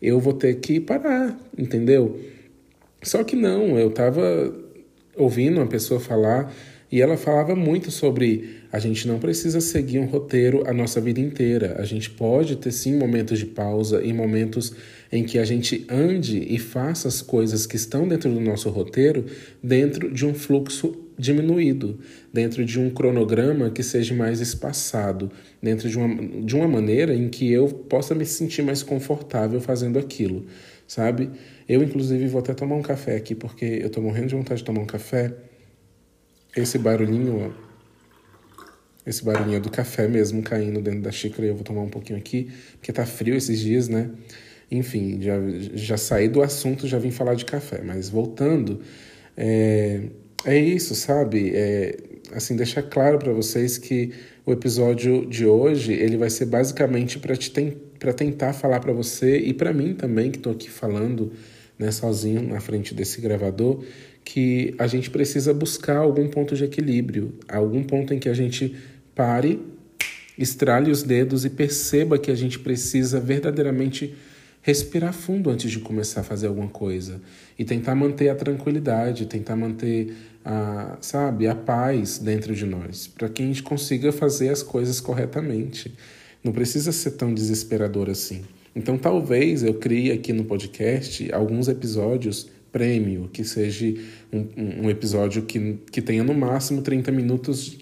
Eu 0.00 0.20
vou 0.20 0.32
ter 0.32 0.54
que 0.56 0.80
parar, 0.80 1.36
entendeu? 1.58 2.18
Só 3.02 3.22
que 3.22 3.36
não, 3.36 3.78
eu 3.78 3.88
estava 3.88 4.54
ouvindo 5.16 5.58
uma 5.58 5.66
pessoa 5.66 5.98
falar 5.98 6.52
E 6.90 7.02
ela 7.02 7.16
falava 7.16 7.56
muito 7.56 7.90
sobre 7.90 8.60
a 8.70 8.78
gente 8.78 9.08
não 9.08 9.18
precisa 9.18 9.60
seguir 9.60 9.98
um 9.98 10.06
roteiro 10.06 10.62
a 10.68 10.72
nossa 10.72 11.00
vida 11.00 11.18
inteira. 11.20 11.76
A 11.78 11.84
gente 11.84 12.10
pode 12.10 12.56
ter 12.56 12.70
sim 12.70 12.96
momentos 12.96 13.40
de 13.40 13.46
pausa 13.46 14.02
e 14.04 14.12
momentos 14.12 14.72
em 15.10 15.24
que 15.24 15.38
a 15.38 15.44
gente 15.44 15.84
ande 15.88 16.38
e 16.48 16.58
faça 16.58 17.08
as 17.08 17.20
coisas 17.20 17.66
que 17.66 17.74
estão 17.74 18.06
dentro 18.06 18.32
do 18.32 18.40
nosso 18.40 18.70
roteiro 18.70 19.24
dentro 19.62 20.12
de 20.12 20.24
um 20.24 20.32
fluxo 20.32 20.94
diminuído, 21.18 21.98
dentro 22.32 22.64
de 22.64 22.78
um 22.78 22.90
cronograma 22.90 23.70
que 23.70 23.82
seja 23.82 24.14
mais 24.14 24.40
espaçado, 24.40 25.30
dentro 25.62 25.88
de 25.88 25.98
uma, 25.98 26.42
de 26.44 26.54
uma 26.54 26.68
maneira 26.68 27.14
em 27.14 27.28
que 27.28 27.50
eu 27.50 27.66
possa 27.66 28.14
me 28.14 28.26
sentir 28.26 28.62
mais 28.62 28.82
confortável 28.82 29.60
fazendo 29.60 29.98
aquilo, 29.98 30.44
sabe? 30.86 31.30
Eu, 31.68 31.82
inclusive, 31.82 32.26
vou 32.28 32.40
até 32.40 32.54
tomar 32.54 32.76
um 32.76 32.82
café 32.82 33.16
aqui, 33.16 33.34
porque 33.34 33.64
eu 33.64 33.90
tô 33.90 34.00
morrendo 34.00 34.28
de 34.28 34.34
vontade 34.34 34.60
de 34.60 34.64
tomar 34.64 34.80
um 34.80 34.86
café. 34.86 35.34
Esse 36.56 36.78
barulhinho, 36.78 37.52
ó. 37.52 37.66
Esse 39.06 39.24
barulhinho 39.24 39.56
é 39.56 39.60
do 39.60 39.70
café 39.70 40.08
mesmo 40.08 40.42
caindo 40.42 40.80
dentro 40.80 41.00
da 41.00 41.12
xícara 41.12 41.46
e 41.46 41.48
eu 41.48 41.54
vou 41.54 41.64
tomar 41.64 41.82
um 41.82 41.88
pouquinho 41.88 42.18
aqui, 42.18 42.50
porque 42.72 42.92
tá 42.92 43.06
frio 43.06 43.36
esses 43.36 43.60
dias, 43.60 43.88
né? 43.88 44.10
Enfim, 44.70 45.20
já, 45.22 45.34
já 45.74 45.96
saí 45.96 46.28
do 46.28 46.42
assunto, 46.42 46.88
já 46.88 46.98
vim 46.98 47.12
falar 47.12 47.34
de 47.34 47.44
café, 47.44 47.82
mas 47.84 48.08
voltando, 48.08 48.80
é, 49.36 50.02
é 50.44 50.58
isso, 50.58 50.94
sabe? 50.96 51.52
É, 51.54 51.96
assim, 52.32 52.56
deixar 52.56 52.82
claro 52.82 53.18
para 53.18 53.32
vocês 53.32 53.78
que 53.78 54.12
o 54.44 54.52
episódio 54.52 55.24
de 55.26 55.46
hoje 55.46 55.92
ele 55.92 56.16
vai 56.16 56.30
ser 56.30 56.46
basicamente 56.46 57.18
para 57.18 57.36
te 57.36 57.52
para 57.98 58.12
tentar 58.12 58.52
falar 58.52 58.80
para 58.80 58.92
você 58.92 59.38
e 59.38 59.54
para 59.54 59.72
mim 59.72 59.94
também 59.94 60.30
que 60.30 60.36
estou 60.36 60.52
aqui 60.52 60.70
falando, 60.70 61.32
né, 61.78 61.90
sozinho 61.90 62.42
na 62.42 62.60
frente 62.60 62.94
desse 62.94 63.20
gravador, 63.20 63.82
que 64.24 64.74
a 64.78 64.86
gente 64.86 65.10
precisa 65.10 65.54
buscar 65.54 65.98
algum 65.98 66.28
ponto 66.28 66.56
de 66.56 66.64
equilíbrio, 66.64 67.34
algum 67.48 67.82
ponto 67.84 68.12
em 68.12 68.18
que 68.18 68.28
a 68.28 68.34
gente 68.34 68.74
pare, 69.14 69.60
estrale 70.36 70.90
os 70.90 71.02
dedos 71.02 71.44
e 71.44 71.50
perceba 71.50 72.18
que 72.18 72.30
a 72.30 72.34
gente 72.34 72.58
precisa 72.58 73.20
verdadeiramente 73.20 74.14
respirar 74.66 75.12
fundo 75.12 75.48
antes 75.48 75.70
de 75.70 75.78
começar 75.78 76.22
a 76.22 76.24
fazer 76.24 76.48
alguma 76.48 76.68
coisa 76.68 77.20
e 77.56 77.64
tentar 77.64 77.94
manter 77.94 78.28
a 78.28 78.34
tranquilidade, 78.34 79.26
tentar 79.26 79.54
manter 79.54 80.12
a, 80.44 80.98
sabe, 81.00 81.46
a 81.46 81.54
paz 81.54 82.18
dentro 82.18 82.52
de 82.52 82.66
nós, 82.66 83.06
para 83.06 83.28
que 83.28 83.42
a 83.42 83.46
gente 83.46 83.62
consiga 83.62 84.10
fazer 84.10 84.48
as 84.48 84.64
coisas 84.64 85.00
corretamente. 85.00 85.94
Não 86.42 86.52
precisa 86.52 86.90
ser 86.90 87.12
tão 87.12 87.32
desesperador 87.32 88.10
assim. 88.10 88.44
Então, 88.76 88.98
talvez 88.98 89.62
eu 89.62 89.72
crie 89.72 90.12
aqui 90.12 90.34
no 90.34 90.44
podcast 90.44 91.32
alguns 91.32 91.66
episódios 91.66 92.46
prêmio, 92.70 93.30
que 93.32 93.42
seja 93.42 93.94
um, 94.30 94.84
um 94.84 94.90
episódio 94.90 95.44
que, 95.44 95.78
que 95.90 96.02
tenha 96.02 96.22
no 96.22 96.34
máximo 96.34 96.82
30 96.82 97.10
minutos, 97.10 97.78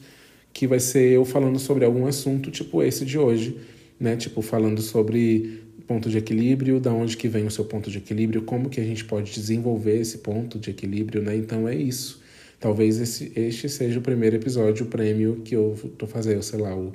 que 0.52 0.68
vai 0.68 0.78
ser 0.78 1.10
eu 1.10 1.24
falando 1.24 1.58
sobre 1.58 1.84
algum 1.84 2.06
assunto, 2.06 2.48
tipo 2.48 2.80
esse 2.80 3.04
de 3.04 3.18
hoje, 3.18 3.58
né? 3.98 4.14
Tipo, 4.14 4.40
falando 4.40 4.80
sobre 4.80 5.64
ponto 5.84 6.08
de 6.08 6.16
equilíbrio, 6.16 6.78
da 6.78 6.92
onde 6.92 7.16
que 7.16 7.26
vem 7.26 7.44
o 7.44 7.50
seu 7.50 7.64
ponto 7.64 7.90
de 7.90 7.98
equilíbrio, 7.98 8.42
como 8.42 8.70
que 8.70 8.80
a 8.80 8.84
gente 8.84 9.04
pode 9.04 9.34
desenvolver 9.34 10.00
esse 10.00 10.18
ponto 10.18 10.60
de 10.60 10.70
equilíbrio, 10.70 11.20
né? 11.20 11.34
Então 11.34 11.66
é 11.66 11.74
isso. 11.74 12.22
Talvez 12.60 13.00
esse, 13.00 13.32
este 13.34 13.68
seja 13.68 13.98
o 13.98 14.02
primeiro 14.02 14.36
episódio, 14.36 14.86
prêmio 14.86 15.42
que 15.44 15.56
eu 15.56 15.76
tô 15.98 16.06
fazendo, 16.06 16.44
sei 16.44 16.60
lá, 16.60 16.76
o, 16.76 16.92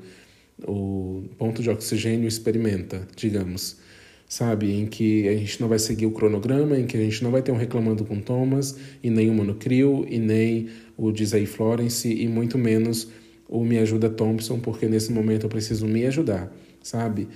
o 0.65 1.23
ponto 1.37 1.61
de 1.61 1.69
oxigênio 1.69 2.29
experimenta, 2.29 3.05
digamos. 3.13 3.88
Sabe, 4.29 4.71
em 4.71 4.85
que 4.85 5.27
a 5.27 5.35
gente 5.35 5.59
não 5.59 5.67
vai 5.67 5.79
seguir 5.79 6.05
o 6.05 6.11
cronograma, 6.11 6.77
em 6.77 6.85
que 6.85 6.95
a 6.95 7.01
gente 7.01 7.23
não 7.23 7.31
vai 7.31 7.41
ter 7.41 7.51
um 7.51 7.57
reclamando 7.57 8.05
com 8.05 8.21
Thomas, 8.21 8.77
e 9.03 9.09
nem 9.09 9.29
o 9.29 9.33
Monocrio, 9.33 10.05
e 10.07 10.19
nem 10.19 10.69
o 10.95 11.11
Disney 11.11 11.47
Florence, 11.47 12.07
e 12.07 12.27
muito 12.27 12.55
menos 12.55 13.07
o 13.47 13.65
Me 13.65 13.79
Ajuda 13.79 14.07
Thompson, 14.07 14.59
porque 14.59 14.87
nesse 14.87 15.11
momento 15.11 15.47
eu 15.47 15.49
preciso 15.49 15.87
me 15.87 16.05
ajudar, 16.05 16.55
sabe? 16.83 17.27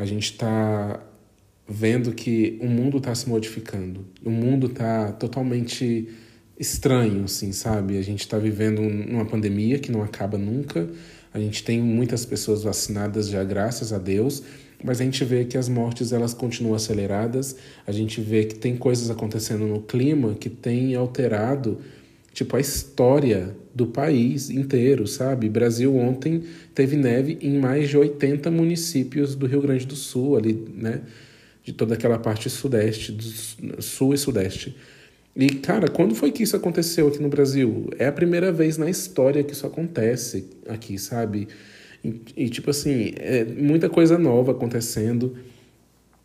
a 0.00 0.06
gente 0.06 0.32
está 0.32 0.98
vendo 1.68 2.12
que 2.12 2.58
o 2.62 2.66
mundo 2.66 2.96
está 2.96 3.14
se 3.14 3.28
modificando. 3.28 4.06
O 4.24 4.30
mundo 4.30 4.66
está 4.68 5.12
totalmente 5.12 6.08
estranho, 6.58 7.24
assim, 7.24 7.52
sabe? 7.52 7.98
A 7.98 8.02
gente 8.02 8.20
está 8.20 8.38
vivendo 8.38 8.80
uma 8.80 9.26
pandemia 9.26 9.78
que 9.78 9.92
não 9.92 10.02
acaba 10.02 10.38
nunca. 10.38 10.88
A 11.34 11.38
gente 11.38 11.62
tem 11.62 11.82
muitas 11.82 12.24
pessoas 12.24 12.62
vacinadas 12.62 13.28
já, 13.28 13.44
graças 13.44 13.92
a 13.92 13.98
Deus, 13.98 14.42
mas 14.82 15.00
a 15.00 15.04
gente 15.04 15.24
vê 15.24 15.44
que 15.44 15.58
as 15.58 15.68
mortes 15.68 16.12
elas 16.12 16.34
continuam 16.34 16.74
aceleradas. 16.74 17.56
A 17.86 17.92
gente 17.92 18.20
vê 18.20 18.44
que 18.44 18.54
tem 18.54 18.76
coisas 18.76 19.10
acontecendo 19.10 19.66
no 19.66 19.80
clima 19.80 20.34
que 20.34 20.48
tem 20.48 20.94
alterado 20.94 21.78
tipo 22.32 22.56
a 22.56 22.60
história 22.60 23.54
do 23.74 23.86
país 23.86 24.50
inteiro, 24.50 25.06
sabe? 25.06 25.48
Brasil 25.48 25.94
ontem 25.96 26.44
teve 26.74 26.96
neve 26.96 27.38
em 27.40 27.58
mais 27.58 27.88
de 27.88 27.96
80 27.96 28.50
municípios 28.50 29.34
do 29.34 29.46
Rio 29.46 29.60
Grande 29.60 29.86
do 29.86 29.96
Sul, 29.96 30.36
ali, 30.36 30.52
né? 30.74 31.02
De 31.62 31.72
toda 31.72 31.94
aquela 31.94 32.18
parte 32.18 32.48
sudeste, 32.48 33.16
sul 33.78 34.14
e 34.14 34.18
sudeste. 34.18 34.76
E, 35.36 35.48
cara, 35.48 35.88
quando 35.88 36.14
foi 36.14 36.32
que 36.32 36.42
isso 36.42 36.56
aconteceu 36.56 37.08
aqui 37.08 37.22
no 37.22 37.28
Brasil? 37.28 37.88
É 37.98 38.06
a 38.06 38.12
primeira 38.12 38.50
vez 38.50 38.76
na 38.76 38.90
história 38.90 39.44
que 39.44 39.52
isso 39.52 39.66
acontece 39.66 40.48
aqui, 40.68 40.98
sabe? 40.98 41.48
E, 42.04 42.20
e 42.36 42.48
tipo 42.48 42.70
assim, 42.70 43.12
é 43.16 43.44
muita 43.44 43.88
coisa 43.88 44.18
nova 44.18 44.52
acontecendo. 44.52 45.36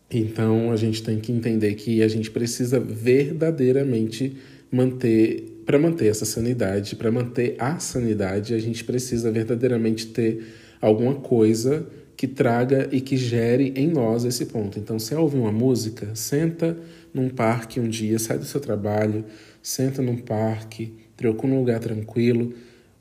Então 0.10 0.72
a 0.72 0.76
gente 0.76 1.04
tem 1.04 1.20
que 1.20 1.32
entender 1.32 1.74
que 1.76 2.02
a 2.02 2.08
gente 2.08 2.30
precisa 2.32 2.80
verdadeiramente 2.80 4.36
manter 4.72 5.52
para 5.66 5.80
manter 5.80 6.08
essa 6.08 6.26
sanidade, 6.26 6.96
para 6.96 7.12
manter 7.12 7.56
a 7.58 7.80
sanidade, 7.80 8.54
a 8.54 8.60
gente 8.60 8.84
precisa 8.84 9.32
verdadeiramente 9.32 10.06
ter 10.06 10.46
alguma 10.80 11.16
coisa 11.16 11.88
que 12.16 12.28
traga 12.28 12.88
e 12.92 13.02
que 13.02 13.18
gere 13.18 13.74
em 13.76 13.88
nós 13.88 14.24
esse 14.24 14.46
ponto. 14.46 14.80
Então, 14.80 15.00
se 15.00 15.14
ouvir 15.16 15.40
uma 15.40 15.52
música, 15.52 16.10
senta 16.14 16.78
num 17.14 17.30
parque 17.30 17.80
um 17.80 17.90
dia, 17.90 18.20
sai 18.20 18.38
do 18.38 18.46
seu 18.46 18.62
trabalho, 18.62 19.26
senta 19.62 20.02
num 20.02 20.18
parque, 20.18 20.94
procura 21.18 21.54
um 21.54 21.60
lugar 21.60 21.80
tranquilo, 21.80 22.54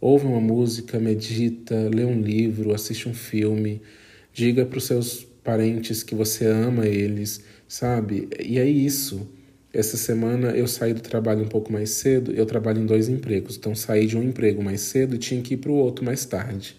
ouve 0.05 0.27
uma 0.27 0.39
música, 0.39 1.01
medita, 1.01 1.89
lê 1.89 2.05
um 2.05 2.21
livro, 2.21 2.75
assiste 2.75 3.09
um 3.09 3.15
filme, 3.15 3.81
diga 4.35 4.67
para 4.67 4.77
os 4.77 4.85
seus 4.85 5.25
parentes 5.43 6.03
que 6.03 6.15
você 6.15 6.45
ama 6.45 6.87
eles, 6.87 7.43
sabe? 7.67 8.29
E 8.39 8.59
é 8.59 8.69
isso. 8.69 9.27
Essa 9.73 9.97
semana 9.97 10.51
eu 10.51 10.69
saí 10.69 10.93
do 10.93 11.01
trabalho 11.01 11.43
um 11.43 11.49
pouco 11.49 11.73
mais 11.73 11.89
cedo, 11.89 12.33
eu 12.33 12.45
trabalho 12.45 12.83
em 12.83 12.87
dois 12.87 13.09
empregos, 13.09 13.57
então 13.57 13.75
saí 13.75 14.07
de 14.07 14.15
um 14.15 14.23
emprego 14.23 14.63
mais 14.63 14.83
cedo 14.83 15.15
e 15.15 15.19
tinha 15.19 15.41
que 15.41 15.55
ir 15.55 15.57
para 15.57 15.73
o 15.73 15.77
outro 15.77 16.05
mais 16.05 16.27
tarde. 16.27 16.77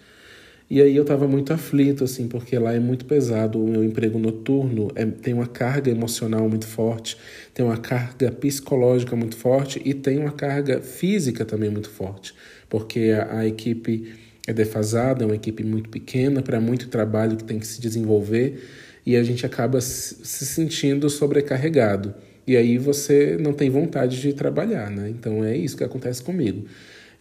E 0.68 0.82
aí 0.82 0.96
eu 0.96 1.04
estava 1.04 1.28
muito 1.28 1.54
aflito, 1.54 2.04
assim, 2.04 2.28
porque 2.28 2.58
lá 2.58 2.74
é 2.74 2.80
muito 2.80 3.06
pesado. 3.06 3.64
O 3.64 3.68
meu 3.68 3.84
emprego 3.84 4.18
noturno 4.18 4.92
é, 4.96 5.06
tem 5.06 5.34
uma 5.34 5.46
carga 5.46 5.92
emocional 5.92 6.50
muito 6.50 6.66
forte, 6.66 7.18
tem 7.54 7.64
uma 7.64 7.78
carga 7.78 8.32
psicológica 8.32 9.16
muito 9.16 9.36
forte 9.36 9.80
e 9.86 9.94
tem 9.94 10.18
uma 10.18 10.32
carga 10.32 10.82
física 10.82 11.46
também 11.46 11.70
muito 11.70 11.90
forte, 11.90 12.34
porque 12.68 13.12
a, 13.16 13.40
a 13.40 13.48
equipe 13.48 14.14
é 14.48 14.54
defasada, 14.54 15.24
é 15.24 15.28
uma 15.28 15.36
equipe 15.36 15.64
muito 15.64 15.90
pequena 15.90 16.42
para 16.42 16.60
muito 16.60 16.88
trabalho 16.88 17.38
que 17.38 17.44
tem 17.44 17.60
que 17.60 17.68
se 17.68 17.80
desenvolver 17.80 18.64
e 19.06 19.16
a 19.16 19.24
gente 19.24 19.46
acaba 19.46 19.80
se 19.82 20.46
sentindo 20.46 21.10
sobrecarregado. 21.10 22.14
E 22.48 22.56
aí 22.58 22.78
você 22.78 23.38
não 23.40 23.54
tem 23.54 23.70
vontade 23.70 24.20
de 24.20 24.34
trabalhar, 24.34 24.90
né? 24.90 25.10
Então 25.10 25.44
é 25.44 25.56
isso 25.56 25.78
que 25.78 25.84
acontece 25.84 26.24
comigo. 26.24 26.66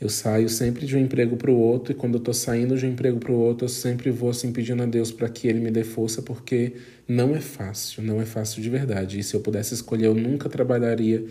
Eu 0.04 0.10
saio 0.10 0.50
sempre 0.50 0.84
de 0.84 0.94
um 0.94 1.00
emprego 1.00 1.34
para 1.34 1.50
o 1.50 1.58
outro 1.58 1.90
e 1.90 1.94
quando 1.94 2.16
eu 2.16 2.18
estou 2.18 2.34
saindo 2.34 2.76
de 2.76 2.84
um 2.84 2.90
emprego 2.90 3.18
para 3.18 3.32
o 3.32 3.38
outro, 3.38 3.64
eu 3.64 3.70
sempre 3.70 4.10
vou 4.10 4.28
assim 4.28 4.52
pedindo 4.52 4.82
a 4.82 4.86
Deus 4.86 5.10
para 5.10 5.30
que 5.30 5.48
Ele 5.48 5.58
me 5.58 5.70
dê 5.70 5.82
força, 5.82 6.20
porque 6.20 6.74
não 7.08 7.34
é 7.34 7.40
fácil, 7.40 8.02
não 8.02 8.20
é 8.20 8.26
fácil 8.26 8.60
de 8.60 8.68
verdade. 8.68 9.18
E 9.18 9.22
se 9.22 9.32
eu 9.32 9.40
pudesse 9.40 9.72
escolher, 9.72 10.04
eu 10.04 10.14
nunca 10.14 10.46
trabalharia 10.46 11.24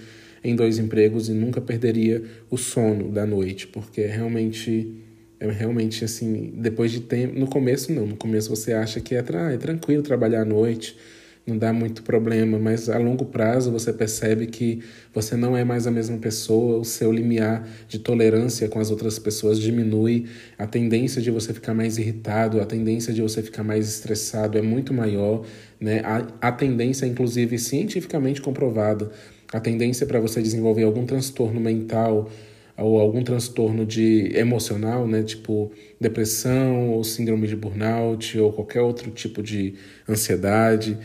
em 0.43 0.55
dois 0.55 0.79
empregos 0.79 1.29
e 1.29 1.33
nunca 1.33 1.61
perderia 1.61 2.23
o 2.49 2.57
sono 2.57 3.11
da 3.11 3.27
noite, 3.27 3.67
porque 3.67 4.01
é 4.01 4.07
realmente 4.07 4.91
é 5.39 5.51
realmente 5.51 6.03
assim, 6.03 6.51
depois 6.57 6.91
de 6.91 7.01
tempo, 7.01 7.37
no 7.37 7.45
começo 7.45 7.91
não, 7.91 8.07
no 8.07 8.15
começo 8.15 8.49
você 8.49 8.73
acha 8.73 8.99
que 8.99 9.13
é, 9.13 9.23
ah, 9.35 9.51
é 9.51 9.57
tranquilo 9.57 10.01
trabalhar 10.01 10.41
à 10.41 10.45
noite 10.45 10.97
não 11.45 11.57
dá 11.57 11.73
muito 11.73 12.03
problema, 12.03 12.57
mas 12.57 12.89
a 12.89 12.97
longo 12.97 13.25
prazo 13.25 13.69
você 13.69 13.91
percebe 13.91 14.47
que 14.47 14.81
você 15.13 15.35
não 15.35 15.57
é 15.57 15.63
mais 15.63 15.85
a 15.85 15.91
mesma 15.91 16.17
pessoa, 16.17 16.79
o 16.79 16.85
seu 16.85 17.11
limiar 17.11 17.67
de 17.87 17.99
tolerância 17.99 18.69
com 18.69 18.79
as 18.79 18.89
outras 18.89 19.19
pessoas 19.19 19.59
diminui, 19.59 20.25
a 20.57 20.65
tendência 20.65 21.21
de 21.21 21.29
você 21.29 21.53
ficar 21.53 21.73
mais 21.73 21.97
irritado, 21.97 22.61
a 22.61 22.65
tendência 22.65 23.13
de 23.13 23.21
você 23.21 23.41
ficar 23.41 23.63
mais 23.63 23.89
estressado 23.89 24.57
é 24.57 24.61
muito 24.61 24.93
maior, 24.93 25.45
né? 25.79 26.01
A, 26.05 26.47
a 26.47 26.51
tendência, 26.51 27.05
inclusive 27.05 27.59
cientificamente 27.59 28.41
comprovada, 28.41 29.11
a 29.51 29.59
tendência 29.59 30.07
para 30.07 30.21
você 30.21 30.41
desenvolver 30.41 30.83
algum 30.83 31.05
transtorno 31.05 31.59
mental 31.59 32.31
ou 32.77 32.99
algum 32.99 33.23
transtorno 33.23 33.85
de 33.85 34.31
emocional, 34.35 35.07
né, 35.07 35.21
tipo 35.21 35.71
depressão 35.99 36.89
ou 36.89 37.03
síndrome 37.03 37.47
de 37.47 37.55
burnout 37.55 38.39
ou 38.39 38.51
qualquer 38.51 38.81
outro 38.81 39.11
tipo 39.11 39.43
de 39.43 39.75
ansiedade, 40.09 40.97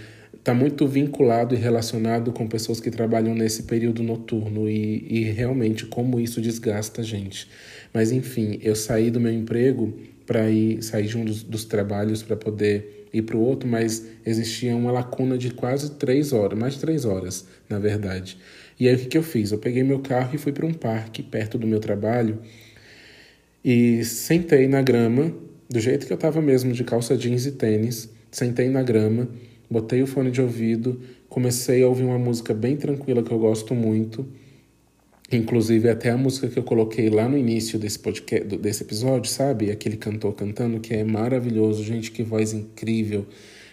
está 0.49 0.55
muito 0.55 0.87
vinculado 0.87 1.55
e 1.55 1.59
relacionado 1.59 2.33
com 2.33 2.49
pessoas 2.49 2.81
que 2.81 2.91
trabalham 2.91 3.35
nesse 3.35 3.65
período 3.65 4.03
noturno 4.03 4.67
e, 4.67 5.07
e 5.07 5.25
realmente 5.25 5.85
como 5.85 6.19
isso 6.19 6.41
desgasta 6.41 7.03
a 7.03 7.05
gente. 7.05 7.47
Mas 7.93 8.11
enfim, 8.13 8.59
eu 8.63 8.75
saí 8.75 9.11
do 9.11 9.21
meu 9.21 9.31
emprego 9.31 9.93
para 10.25 10.49
ir 10.49 10.83
sair 10.83 11.07
de 11.07 11.19
um 11.19 11.25
dos, 11.27 11.43
dos 11.43 11.67
trabalhos 11.67 12.23
para 12.23 12.35
poder 12.35 13.09
ir 13.13 13.21
para 13.23 13.37
o 13.37 13.41
outro, 13.41 13.69
mas 13.69 14.07
existia 14.25 14.75
uma 14.75 14.91
lacuna 14.91 15.37
de 15.37 15.51
quase 15.51 15.91
três 15.97 16.33
horas, 16.33 16.59
mais 16.59 16.75
de 16.75 16.81
três 16.81 17.05
horas, 17.05 17.47
na 17.69 17.79
verdade. 17.79 18.39
E 18.81 18.89
aí 18.89 18.95
o 18.95 18.99
que, 18.99 19.05
que 19.05 19.19
eu 19.19 19.23
fiz? 19.23 19.53
Eu 19.53 19.59
peguei 19.59 19.83
meu 19.83 19.99
carro 19.99 20.31
e 20.35 20.39
fui 20.39 20.53
para 20.53 20.65
um 20.65 20.73
parque 20.73 21.23
perto 21.23 21.59
do 21.59 21.67
meu 21.67 21.79
trabalho 21.79 22.39
e 23.63 24.03
sentei 24.03 24.67
na 24.67 24.81
grama, 24.81 25.31
do 25.69 25.79
jeito 25.79 26.07
que 26.07 26.13
eu 26.13 26.17
estava 26.17 26.41
mesmo, 26.41 26.73
de 26.73 26.85
calça 26.85 27.19
jeans 27.19 27.45
e 27.45 27.53
tênis, 27.53 28.09
sentei 28.31 28.71
na 28.71 28.83
grama, 28.83 29.29
botei 29.71 30.03
o 30.03 30.07
fone 30.07 30.31
de 30.31 30.41
ouvido, 30.41 31.01
comecei 31.29 31.83
a 31.83 31.89
ouvir 31.89 32.05
uma 32.05 32.19
música 32.19 32.55
bem 32.55 32.77
tranquila 32.77 33.23
que 33.23 33.31
eu 33.31 33.39
gosto 33.39 33.75
muito 33.75 34.27
Inclusive, 35.31 35.91
até 35.91 36.09
a 36.09 36.17
música 36.17 36.49
que 36.49 36.59
eu 36.59 36.63
coloquei 36.63 37.11
lá 37.11 37.29
no 37.29 37.37
início 37.37 37.79
desse 37.79 37.99
podcast, 37.99 38.57
desse 38.57 38.83
episódio, 38.83 39.31
sabe? 39.31 39.71
Aquele 39.71 39.99
cantor 39.99 40.33
cantando 40.33 40.81
que 40.81 40.95
é 40.95 41.05
maravilhoso, 41.05 41.85
gente, 41.85 42.11
que 42.11 42.23
voz 42.23 42.55
incrível. 42.55 43.27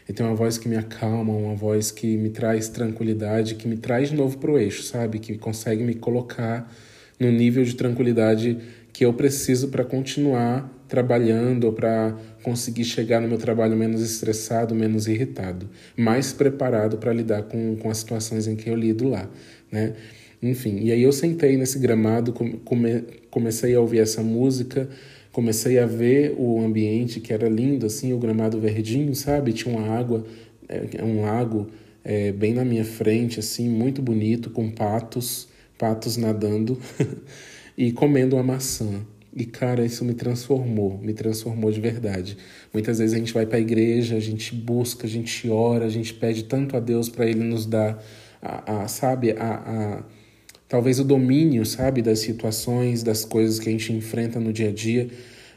Ele 0.05 0.17
tem 0.17 0.25
uma 0.25 0.35
voz 0.35 0.57
que 0.57 0.67
me 0.67 0.75
acalma, 0.75 1.31
uma 1.31 1.55
voz 1.55 1.91
que 1.91 2.17
me 2.17 2.29
traz 2.29 2.67
tranquilidade, 2.67 3.55
que 3.55 3.69
me 3.69 3.77
traz 3.77 4.09
de 4.09 4.17
novo 4.17 4.37
pro 4.37 4.59
eixo, 4.59 4.83
sabe? 4.83 5.17
Que 5.17 5.37
consegue 5.37 5.81
me 5.81 5.93
colocar 5.93 6.69
no 7.17 7.31
nível 7.31 7.63
de 7.63 7.73
tranquilidade 7.73 8.57
que 8.91 9.05
eu 9.05 9.13
preciso 9.13 9.69
para 9.69 9.85
continuar 9.85 10.69
trabalhando 10.87 11.65
ou 11.65 11.73
para 11.73 12.15
conseguir 12.43 12.83
chegar 12.83 13.21
no 13.21 13.27
meu 13.27 13.37
trabalho 13.37 13.75
menos 13.75 14.01
estressado, 14.01 14.75
menos 14.75 15.07
irritado, 15.07 15.69
mais 15.97 16.31
preparado 16.31 16.97
para 16.97 17.11
lidar 17.13 17.43
com, 17.43 17.75
com 17.75 17.89
as 17.89 17.97
situações 17.97 18.47
em 18.47 18.55
que 18.55 18.69
eu 18.69 18.75
lido 18.75 19.07
lá, 19.07 19.29
né? 19.71 19.93
Enfim, 20.41 20.79
e 20.81 20.91
aí 20.91 21.01
eu 21.01 21.11
sentei 21.11 21.57
nesse 21.57 21.79
gramado, 21.79 22.31
come, 22.33 23.03
comecei 23.31 23.73
a 23.73 23.79
ouvir 23.79 23.99
essa 23.99 24.21
música, 24.21 24.87
comecei 25.31 25.79
a 25.79 25.85
ver 25.85 26.35
o 26.37 26.63
ambiente 26.63 27.19
que 27.19 27.33
era 27.33 27.49
lindo, 27.49 27.85
assim, 27.85 28.13
o 28.13 28.19
gramado 28.19 28.59
verdinho, 28.59 29.15
sabe? 29.15 29.53
Tinha 29.53 29.75
uma 29.75 29.87
água, 29.97 30.23
é, 30.69 31.03
um 31.03 31.21
lago 31.21 31.67
é, 32.03 32.31
bem 32.31 32.53
na 32.53 32.63
minha 32.63 32.85
frente, 32.85 33.39
assim, 33.39 33.67
muito 33.67 34.01
bonito, 34.01 34.51
com 34.51 34.69
patos, 34.69 35.47
patos 35.77 36.15
nadando 36.15 36.79
e 37.75 37.91
comendo 37.91 38.35
uma 38.35 38.43
maçã. 38.43 39.01
E, 39.35 39.43
cara, 39.45 39.85
isso 39.85 40.05
me 40.05 40.13
transformou, 40.13 40.97
me 40.97 41.13
transformou 41.13 41.69
de 41.69 41.81
verdade. 41.81 42.37
Muitas 42.73 42.99
vezes 42.99 43.13
a 43.13 43.17
gente 43.17 43.33
vai 43.33 43.45
para 43.45 43.57
a 43.57 43.61
igreja, 43.61 44.15
a 44.15 44.19
gente 44.19 44.55
busca, 44.55 45.05
a 45.05 45.09
gente 45.09 45.49
ora, 45.49 45.85
a 45.85 45.89
gente 45.89 46.13
pede 46.13 46.45
tanto 46.45 46.77
a 46.77 46.79
Deus 46.79 47.09
para 47.09 47.25
Ele 47.25 47.43
nos 47.43 47.65
dar, 47.65 48.01
a, 48.41 48.83
a 48.83 48.87
sabe, 48.87 49.31
a, 49.31 49.55
a 49.99 50.03
talvez 50.69 50.99
o 51.01 51.03
domínio, 51.03 51.65
sabe, 51.65 52.01
das 52.01 52.19
situações, 52.19 53.03
das 53.03 53.25
coisas 53.25 53.59
que 53.59 53.67
a 53.67 53.71
gente 53.73 53.91
enfrenta 53.91 54.39
no 54.39 54.53
dia 54.53 54.69
a 54.69 54.71
dia, 54.71 55.09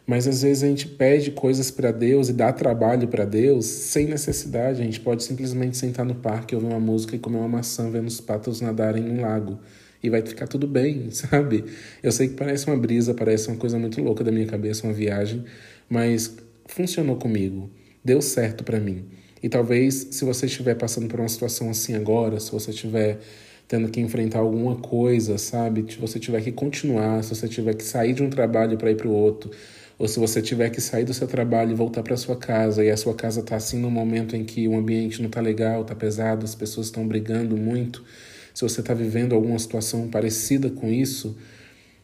mas 0.05 0.27
às 0.27 0.43
vezes 0.43 0.65
a 0.65 0.67
gente 0.67 0.89
pede 0.89 1.31
coisas 1.31 1.71
para 1.71 1.93
Deus 1.93 2.29
e 2.29 2.33
dá 2.33 2.53
trabalho 2.53 3.07
para 3.07 3.25
Deus 3.25 3.67
sem 3.67 4.07
necessidade. 4.07 4.81
A 4.81 4.85
gente 4.85 5.01
pode 5.01 5.23
simplesmente 5.23 5.77
sentar 5.77 6.05
no 6.05 6.15
parque, 6.15 6.55
ouvir 6.55 6.67
uma 6.67 6.81
música 6.81 7.15
e 7.15 7.19
comer 7.19 7.37
uma 7.37 7.49
maçã 7.49 7.91
vendo 7.91 8.09
os 8.09 8.21
patos 8.21 8.61
nadarem 8.61 9.05
num 9.05 9.21
lago. 9.21 9.61
E 10.03 10.09
vai 10.09 10.23
ficar 10.23 10.47
tudo 10.47 10.67
bem, 10.67 11.11
sabe? 11.13 11.65
Eu 12.03 12.13
sei 12.13 12.29
que 12.29 12.35
parece 12.35 12.67
uma 12.67 12.77
brisa, 12.77 13.15
parece 13.15 13.49
uma 13.49 13.57
coisa 13.57 13.79
muito 13.79 14.01
louca 14.03 14.23
da 14.23 14.31
minha 14.31 14.47
cabeça, 14.47 14.87
uma 14.87 14.93
viagem, 14.93 15.45
mas 15.89 16.37
funcionou 16.67 17.17
comigo, 17.17 17.71
deu 18.05 18.21
certo 18.23 18.63
para 18.65 18.79
mim. 18.79 19.05
E 19.43 19.49
talvez, 19.49 20.09
se 20.11 20.25
você 20.25 20.47
estiver 20.47 20.75
passando 20.75 21.09
por 21.09 21.21
uma 21.21 21.29
situação 21.29 21.71
assim 21.71 21.95
agora, 21.95 22.41
se 22.41 22.51
você 22.51 22.71
estiver 22.71 23.19
tendo 23.69 23.89
que 23.91 24.01
enfrentar 24.01 24.39
alguma 24.39 24.77
coisa, 24.77 25.37
sabe? 25.37 25.85
Se 25.93 25.99
você 25.99 26.19
tiver 26.19 26.41
que 26.43 26.51
continuar, 26.51 27.23
se 27.23 27.35
você 27.35 27.47
tiver 27.47 27.75
que 27.75 27.85
sair 27.85 28.15
de 28.15 28.23
um 28.23 28.31
trabalho 28.31 28.79
para 28.79 28.91
ir 28.91 28.97
para 28.97 29.07
o 29.07 29.13
outro, 29.13 29.51
ou 29.99 30.09
se 30.09 30.19
você 30.19 30.41
tiver 30.41 30.71
que 30.71 30.81
sair 30.81 31.05
do 31.05 31.13
seu 31.13 31.27
trabalho 31.27 31.73
e 31.73 31.75
voltar 31.75 32.03
para 32.03 32.17
sua 32.17 32.37
casa 32.37 32.85
e 32.85 32.91
a 32.91 32.97
sua 32.97 33.15
casa 33.15 33.41
está 33.41 33.57
assim 33.57 33.79
no 33.79 33.91
momento 33.91 34.35
em 34.35 34.45
que 34.45 34.67
o 34.67 34.77
ambiente 34.77 35.21
não 35.21 35.27
está 35.27 35.41
legal, 35.41 35.83
está 35.83 35.95
pesado, 35.95 36.45
as 36.45 36.55
pessoas 36.55 36.87
estão 36.87 37.07
brigando 37.07 37.57
muito, 37.57 38.03
se 38.59 38.65
você 38.65 38.81
está 38.81 38.93
vivendo 38.93 39.37
alguma 39.37 39.57
situação 39.57 40.09
parecida 40.09 40.69
com 40.69 40.91
isso, 40.91 41.37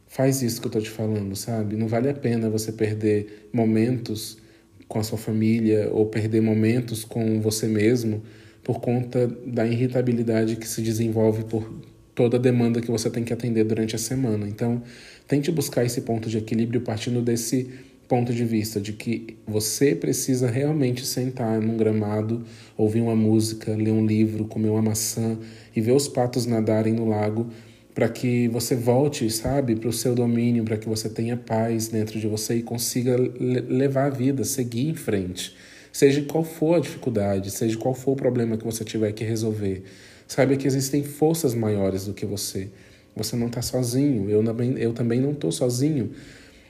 faz 0.06 0.40
isso 0.40 0.60
que 0.60 0.68
eu 0.68 0.68
estou 0.68 0.82
te 0.82 0.88
falando, 0.88 1.34
sabe? 1.34 1.74
Não 1.74 1.88
vale 1.88 2.08
a 2.08 2.14
pena 2.14 2.48
você 2.48 2.70
perder 2.70 3.48
momentos 3.52 4.38
com 4.86 5.00
a 5.00 5.02
sua 5.02 5.18
família 5.18 5.90
ou 5.90 6.06
perder 6.06 6.40
momentos 6.40 7.04
com 7.04 7.40
você 7.40 7.66
mesmo 7.66 8.22
por 8.62 8.78
conta 8.78 9.26
da 9.44 9.66
irritabilidade 9.66 10.54
que 10.54 10.68
se 10.68 10.80
desenvolve 10.80 11.42
por 11.42 11.68
toda 12.14 12.36
a 12.36 12.40
demanda 12.40 12.80
que 12.80 12.88
você 12.88 13.10
tem 13.10 13.24
que 13.24 13.32
atender 13.32 13.64
durante 13.64 13.96
a 13.96 13.98
semana. 13.98 14.48
Então, 14.48 14.80
tente 15.26 15.50
buscar 15.50 15.84
esse 15.84 16.02
ponto 16.02 16.28
de 16.28 16.38
equilíbrio 16.38 16.82
partindo 16.82 17.20
desse 17.20 17.68
ponto 18.08 18.32
de 18.32 18.44
vista 18.44 18.80
de 18.80 18.92
que 18.92 19.36
você 19.46 19.94
precisa 19.94 20.50
realmente 20.50 21.04
sentar 21.06 21.60
num 21.60 21.76
gramado, 21.76 22.44
ouvir 22.76 23.00
uma 23.00 23.16
música, 23.16 23.74
ler 23.74 23.92
um 23.92 24.04
livro, 24.04 24.44
comer 24.44 24.68
uma 24.68 24.82
maçã 24.82 25.38
e 25.74 25.80
ver 25.80 25.92
os 25.92 26.08
patos 26.08 26.46
nadarem 26.46 26.92
no 26.92 27.08
lago 27.08 27.48
para 27.94 28.08
que 28.08 28.48
você 28.48 28.74
volte, 28.74 29.30
sabe, 29.30 29.76
para 29.76 29.88
o 29.88 29.92
seu 29.92 30.14
domínio, 30.14 30.64
para 30.64 30.76
que 30.76 30.88
você 30.88 31.08
tenha 31.08 31.36
paz 31.36 31.86
dentro 31.86 32.18
de 32.18 32.26
você 32.26 32.56
e 32.56 32.62
consiga 32.62 33.16
levar 33.16 34.06
a 34.06 34.10
vida, 34.10 34.42
seguir 34.42 34.88
em 34.88 34.94
frente. 34.94 35.54
Seja 35.92 36.20
qual 36.22 36.42
for 36.42 36.74
a 36.74 36.80
dificuldade, 36.80 37.52
seja 37.52 37.78
qual 37.78 37.94
for 37.94 38.12
o 38.12 38.16
problema 38.16 38.56
que 38.56 38.64
você 38.64 38.84
tiver 38.84 39.12
que 39.12 39.22
resolver, 39.22 39.84
saiba 40.26 40.56
que 40.56 40.66
existem 40.66 41.04
forças 41.04 41.54
maiores 41.54 42.04
do 42.04 42.12
que 42.12 42.26
você. 42.26 42.68
Você 43.14 43.36
não 43.36 43.46
está 43.46 43.62
sozinho, 43.62 44.28
eu 44.28 44.42
também, 44.42 44.74
eu 44.76 44.92
também 44.92 45.20
não 45.20 45.30
estou 45.30 45.52
sozinho. 45.52 46.10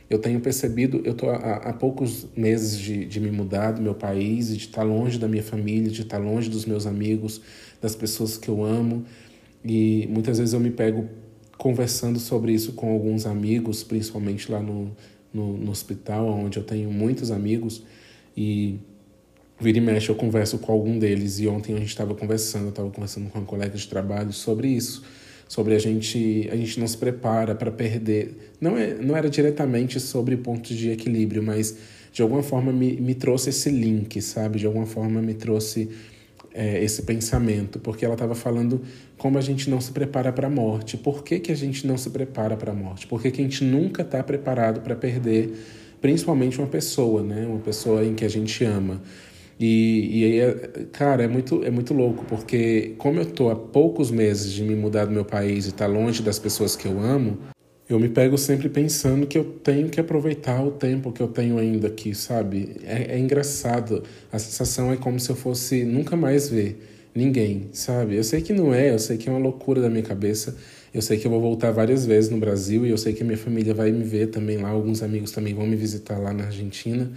Eu 0.08 0.18
tenho 0.18 0.38
percebido, 0.40 1.00
eu 1.04 1.12
estou 1.12 1.30
há, 1.30 1.72
poucos 1.72 2.26
meses 2.36 2.78
de, 2.78 3.06
de 3.06 3.20
me 3.20 3.30
mudar 3.30 3.72
do 3.72 3.82
meu 3.82 3.94
país, 3.94 4.48
de 4.48 4.56
estar 4.56 4.82
longe 4.82 5.18
da 5.18 5.26
minha 5.26 5.42
família, 5.42 5.90
de 5.90 6.02
estar 6.02 6.18
longe 6.18 6.50
dos 6.50 6.66
meus 6.66 6.86
amigos, 6.86 7.40
das 7.80 7.96
pessoas 7.96 8.36
que 8.36 8.48
eu 8.48 8.62
amo. 8.62 9.04
E 9.64 10.06
muitas 10.10 10.38
vezes 10.38 10.52
eu 10.52 10.60
me 10.60 10.70
pego 10.70 11.08
conversando 11.56 12.18
sobre 12.18 12.52
isso 12.52 12.74
com 12.74 12.92
alguns 12.92 13.24
amigos, 13.24 13.82
principalmente 13.82 14.52
lá 14.52 14.60
no, 14.60 14.94
no, 15.32 15.56
no 15.56 15.70
hospital, 15.70 16.28
onde 16.28 16.58
eu 16.58 16.64
tenho 16.64 16.90
muitos 16.92 17.30
amigos. 17.30 17.82
E 18.36 18.78
Vira 19.58 19.78
e 19.78 19.80
mexe, 19.80 20.08
eu 20.08 20.16
converso 20.16 20.58
com 20.58 20.72
algum 20.72 20.98
deles. 20.98 21.38
E 21.38 21.46
ontem 21.46 21.74
a 21.74 21.78
gente 21.78 21.88
estava 21.88 22.14
conversando, 22.14 22.64
eu 22.64 22.70
estava 22.70 22.90
conversando 22.90 23.30
com 23.30 23.38
uma 23.38 23.46
colega 23.46 23.76
de 23.76 23.86
trabalho 23.86 24.32
sobre 24.32 24.68
isso. 24.68 25.04
Sobre 25.48 25.74
a 25.74 25.78
gente, 25.78 26.48
a 26.50 26.57
gente 26.57 26.80
não 26.80 26.87
se 26.87 26.96
prepara 26.96 27.54
para 27.54 27.70
perder. 27.70 28.52
Não, 28.61 28.76
é, 28.76 28.94
não 28.94 29.16
era 29.16 29.28
diretamente 29.28 30.00
sobre 30.00 30.37
pontos 30.37 30.76
de 30.76 30.90
equilíbrio, 30.90 31.42
mas 31.42 31.76
de 32.12 32.22
alguma 32.22 32.42
forma 32.42 32.72
me, 32.72 32.92
me 32.96 33.14
trouxe 33.14 33.50
esse 33.50 33.70
link, 33.70 34.20
sabe? 34.22 34.59
De 34.59 34.66
alguma 34.66 34.87
forma 34.87 35.20
me 35.20 35.35
trouxe 35.35 35.90
é, 36.54 36.83
esse 36.83 37.02
pensamento, 37.02 37.80
porque 37.80 38.04
ela 38.04 38.14
estava 38.14 38.35
falando 38.37 38.80
como 39.18 39.37
a 39.37 39.40
gente 39.40 39.68
não 39.68 39.80
se 39.80 39.90
prepara 39.90 40.33
para 40.33 40.46
a 40.46 40.50
morte. 40.50 40.96
Por 40.96 41.24
que, 41.24 41.40
que 41.40 41.50
a 41.50 41.57
gente 41.57 41.87
não 41.87 41.98
se 41.98 42.09
prepara 42.11 42.57
para 42.57 42.70
a 42.70 42.74
morte? 42.74 43.07
Por 43.09 43.20
que, 43.20 43.33
que 43.33 43.40
a 43.40 43.44
gente 43.44 43.64
nunca 43.64 44.02
está 44.02 44.22
preparado 44.22 44.80
para 44.80 44.94
perder, 44.94 45.52
principalmente 46.00 46.59
uma 46.59 46.68
pessoa, 46.68 47.22
né? 47.22 47.44
Uma 47.44 47.59
pessoa 47.59 48.04
em 48.04 48.14
que 48.14 48.24
a 48.24 48.30
gente 48.30 48.64
ama. 48.64 49.02
E, 49.58 50.20
e 50.20 50.24
aí, 50.24 50.86
cara, 50.92 51.22
é 51.22 51.28
muito, 51.28 51.62
é 51.64 51.70
muito 51.70 51.94
louco, 51.94 52.24
porque 52.24 52.94
como 52.98 53.20
eu 53.20 53.26
tô 53.26 53.50
há 53.50 53.56
poucos 53.56 54.10
meses 54.10 54.52
de 54.52 54.62
me 54.62 54.74
mudar 54.74 55.04
do 55.04 55.12
meu 55.12 55.24
país 55.24 55.66
e 55.66 55.68
estar 55.68 55.86
tá 55.86 55.92
longe 55.92 56.22
das 56.22 56.38
pessoas 56.38 56.74
que 56.74 56.86
eu 56.86 57.00
amo, 57.00 57.38
eu 57.88 58.00
me 58.00 58.08
pego 58.08 58.38
sempre 58.38 58.68
pensando 58.68 59.26
que 59.26 59.36
eu 59.36 59.44
tenho 59.44 59.90
que 59.90 60.00
aproveitar 60.00 60.64
o 60.64 60.70
tempo 60.70 61.12
que 61.12 61.20
eu 61.20 61.28
tenho 61.28 61.58
ainda 61.58 61.88
aqui, 61.88 62.14
sabe? 62.14 62.76
É, 62.82 63.14
é 63.14 63.18
engraçado. 63.18 64.02
A 64.32 64.38
sensação 64.38 64.90
é 64.90 64.96
como 64.96 65.20
se 65.20 65.30
eu 65.30 65.36
fosse 65.36 65.84
nunca 65.84 66.16
mais 66.16 66.48
ver 66.48 67.10
ninguém, 67.14 67.68
sabe? 67.72 68.16
Eu 68.16 68.24
sei 68.24 68.40
que 68.40 68.52
não 68.52 68.72
é, 68.74 68.92
eu 68.92 68.98
sei 68.98 69.18
que 69.18 69.28
é 69.28 69.32
uma 69.32 69.38
loucura 69.38 69.82
da 69.82 69.90
minha 69.90 70.02
cabeça. 70.02 70.56
Eu 70.94 71.02
sei 71.02 71.18
que 71.18 71.26
eu 71.26 71.30
vou 71.30 71.40
voltar 71.40 71.72
várias 71.72 72.06
vezes 72.06 72.30
no 72.30 72.38
Brasil 72.38 72.86
e 72.86 72.90
eu 72.90 72.96
sei 72.96 73.12
que 73.12 73.22
a 73.22 73.26
minha 73.26 73.36
família 73.36 73.74
vai 73.74 73.90
me 73.92 74.04
ver 74.04 74.28
também 74.28 74.56
lá, 74.56 74.70
alguns 74.70 75.02
amigos 75.02 75.30
também 75.32 75.52
vão 75.52 75.66
me 75.66 75.76
visitar 75.76 76.18
lá 76.18 76.32
na 76.32 76.44
Argentina. 76.44 77.10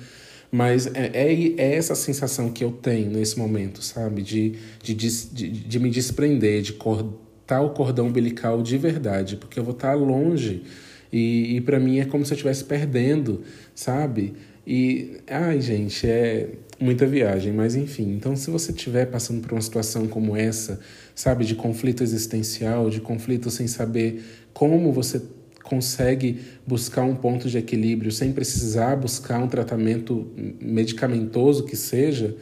Mas 0.52 0.88
é, 0.88 1.12
é, 1.14 1.54
é, 1.58 1.76
essa 1.76 1.94
sensação 1.94 2.50
que 2.50 2.64
eu 2.64 2.72
tenho 2.72 3.12
nesse 3.12 3.38
momento, 3.38 3.84
sabe? 3.84 4.22
De, 4.22 4.54
de, 4.82 4.94
de, 4.94 5.50
de 5.50 5.80
me 5.80 5.90
desprender, 5.90 6.62
de 6.62 6.74
cortar 6.74 7.62
o 7.62 7.72
cordão 7.72 8.08
umbilical 8.08 8.62
de 8.62 8.78
verdade, 8.78 9.36
porque 9.36 9.60
eu 9.60 9.64
vou 9.64 9.74
estar 9.74 9.94
longe 9.94 10.64
e, 11.12 11.58
e 11.58 11.62
para 11.62 11.80
mim 11.80 12.00
é 12.00 12.06
como 12.06 12.26
se 12.26 12.34
eu 12.34 12.36
estivesse 12.36 12.64
perdendo, 12.64 13.42
sabe? 13.74 14.34
E, 14.66 15.18
ai, 15.28 15.62
gente, 15.62 16.06
é 16.08 16.50
muita 16.80 17.06
viagem, 17.06 17.54
mas 17.54 17.76
enfim. 17.76 18.14
Então, 18.14 18.36
se 18.36 18.50
você 18.50 18.72
estiver 18.72 19.06
passando 19.06 19.42
por 19.42 19.54
uma 19.54 19.62
situação 19.62 20.08
como 20.08 20.36
essa, 20.36 20.80
sabe, 21.16 21.46
de 21.46 21.56
conflito 21.56 22.04
existencial, 22.04 22.90
de 22.90 23.00
conflito 23.00 23.50
sem 23.50 23.68
saber 23.68 24.24
como 24.54 24.92
você 24.92 25.22
consegue 25.68 26.40
buscar 26.66 27.04
um 27.04 27.16
ponto 27.16 27.50
de 27.50 27.58
equilíbrio 27.58 28.12
sem 28.12 28.32
precisar 28.32 28.96
buscar 28.96 29.40
um 29.40 29.48
tratamento 29.48 30.28
medicamentoso 30.62 31.66
que 31.66 31.76
seja, 31.76 32.36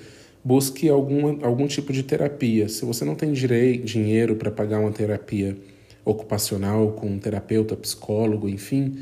busque 0.43 0.88
alguma, 0.88 1.45
algum 1.45 1.67
tipo 1.67 1.91
de 1.91 2.03
terapia. 2.03 2.69
Se 2.69 2.85
você 2.85 3.03
não 3.03 3.15
tem 3.15 3.33
direito, 3.33 3.85
dinheiro 3.85 4.35
para 4.35 4.51
pagar 4.51 4.79
uma 4.79 4.91
terapia 4.91 5.57
ocupacional 6.05 6.91
com 6.91 7.07
um 7.07 7.19
terapeuta, 7.19 7.75
psicólogo, 7.75 8.47
enfim, 8.47 8.95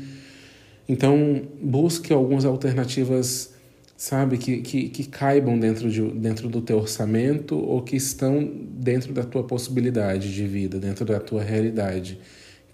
Então, 0.88 1.42
busque 1.62 2.12
algumas 2.12 2.44
alternativas, 2.44 3.54
sabe, 3.96 4.36
que, 4.36 4.60
que, 4.60 4.88
que 4.90 5.04
caibam 5.04 5.58
dentro, 5.58 5.90
de, 5.90 6.02
dentro 6.02 6.48
do 6.48 6.60
teu 6.60 6.78
orçamento 6.78 7.56
ou 7.56 7.80
que 7.82 7.96
estão 7.96 8.50
dentro 8.70 9.12
da 9.14 9.22
tua 9.22 9.44
possibilidade 9.44 10.34
de 10.34 10.46
vida, 10.46 10.78
dentro 10.78 11.04
da 11.06 11.18
tua 11.18 11.42
realidade. 11.42 12.18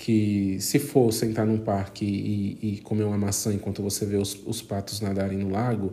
Que 0.02 0.56
se 0.60 0.78
for 0.78 1.12
sentar 1.12 1.46
num 1.46 1.58
parque 1.58 2.06
e, 2.06 2.58
e 2.62 2.80
comer 2.80 3.04
uma 3.04 3.18
maçã 3.18 3.52
enquanto 3.52 3.82
você 3.82 4.06
vê 4.06 4.16
os, 4.16 4.34
os 4.46 4.62
patos 4.62 5.02
nadarem 5.02 5.36
no 5.36 5.50
lago, 5.50 5.92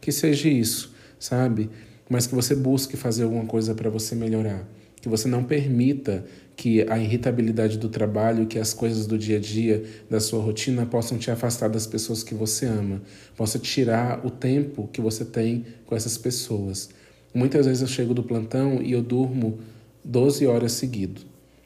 que 0.00 0.12
seja 0.12 0.48
isso, 0.48 0.94
sabe? 1.18 1.68
Mas 2.08 2.24
que 2.24 2.36
você 2.36 2.54
busque 2.54 2.96
fazer 2.96 3.24
alguma 3.24 3.46
coisa 3.46 3.74
para 3.74 3.90
você 3.90 4.14
melhorar. 4.14 4.64
Que 5.00 5.08
você 5.08 5.26
não 5.26 5.42
permita 5.42 6.24
que 6.56 6.82
a 6.88 6.98
irritabilidade 6.98 7.78
do 7.78 7.88
trabalho, 7.88 8.46
que 8.46 8.60
as 8.60 8.72
coisas 8.72 9.08
do 9.08 9.18
dia 9.18 9.38
a 9.38 9.40
dia, 9.40 9.84
da 10.08 10.20
sua 10.20 10.40
rotina 10.40 10.86
possam 10.86 11.18
te 11.18 11.28
afastar 11.28 11.68
das 11.68 11.86
pessoas 11.86 12.22
que 12.22 12.34
você 12.34 12.64
ama, 12.64 13.02
possa 13.36 13.58
tirar 13.58 14.24
o 14.24 14.30
tempo 14.30 14.88
que 14.92 15.00
você 15.00 15.24
tem 15.24 15.66
com 15.84 15.96
essas 15.96 16.16
pessoas. 16.16 16.90
Muitas 17.34 17.66
vezes 17.66 17.82
eu 17.82 17.88
chego 17.88 18.14
do 18.14 18.22
plantão 18.22 18.80
e 18.80 18.92
eu 18.92 19.02
durmo 19.02 19.58
12 20.04 20.46
horas 20.46 20.72
seguido, 20.72 21.22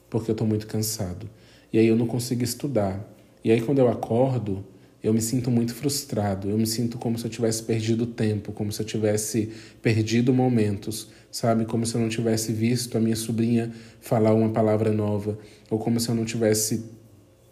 porque 0.09 0.31
eu 0.31 0.35
estou 0.35 0.47
muito 0.47 0.67
cansado. 0.67 1.29
E 1.73 1.79
aí 1.79 1.87
eu 1.87 1.97
não 1.97 2.07
consigo 2.07 2.43
estudar. 2.45 3.09
E 3.45 3.51
aí 3.51 3.61
quando 3.61 3.79
eu 3.79 3.89
acordo, 3.89 4.65
eu 5.03 5.13
me 5.13 5.21
sinto 5.21 5.51
muito 5.51 5.75
frustrado, 5.75 6.49
eu 6.49 6.57
me 6.57 6.67
sinto 6.67 6.97
como 6.97 7.19
se 7.19 7.25
eu 7.25 7.31
tivesse 7.31 7.63
perdido 7.65 8.07
tempo, 8.07 8.53
como 8.53 8.71
se 8.71 8.81
eu 8.81 8.87
tivesse 8.87 9.51
perdido 9.83 10.33
momentos, 10.33 11.09
sabe? 11.31 11.65
Como 11.65 11.85
se 11.85 11.97
eu 11.97 12.01
não 12.01 12.09
tivesse 12.09 12.53
visto 12.53 12.97
a 12.97 13.01
minha 13.01 13.17
sobrinha 13.17 13.73
falar 14.01 14.33
uma 14.33 14.51
palavra 14.51 14.93
nova, 14.93 15.37
ou 15.69 15.79
como 15.79 15.99
se 15.99 16.09
eu 16.09 16.15
não 16.15 16.25
tivesse 16.25 16.85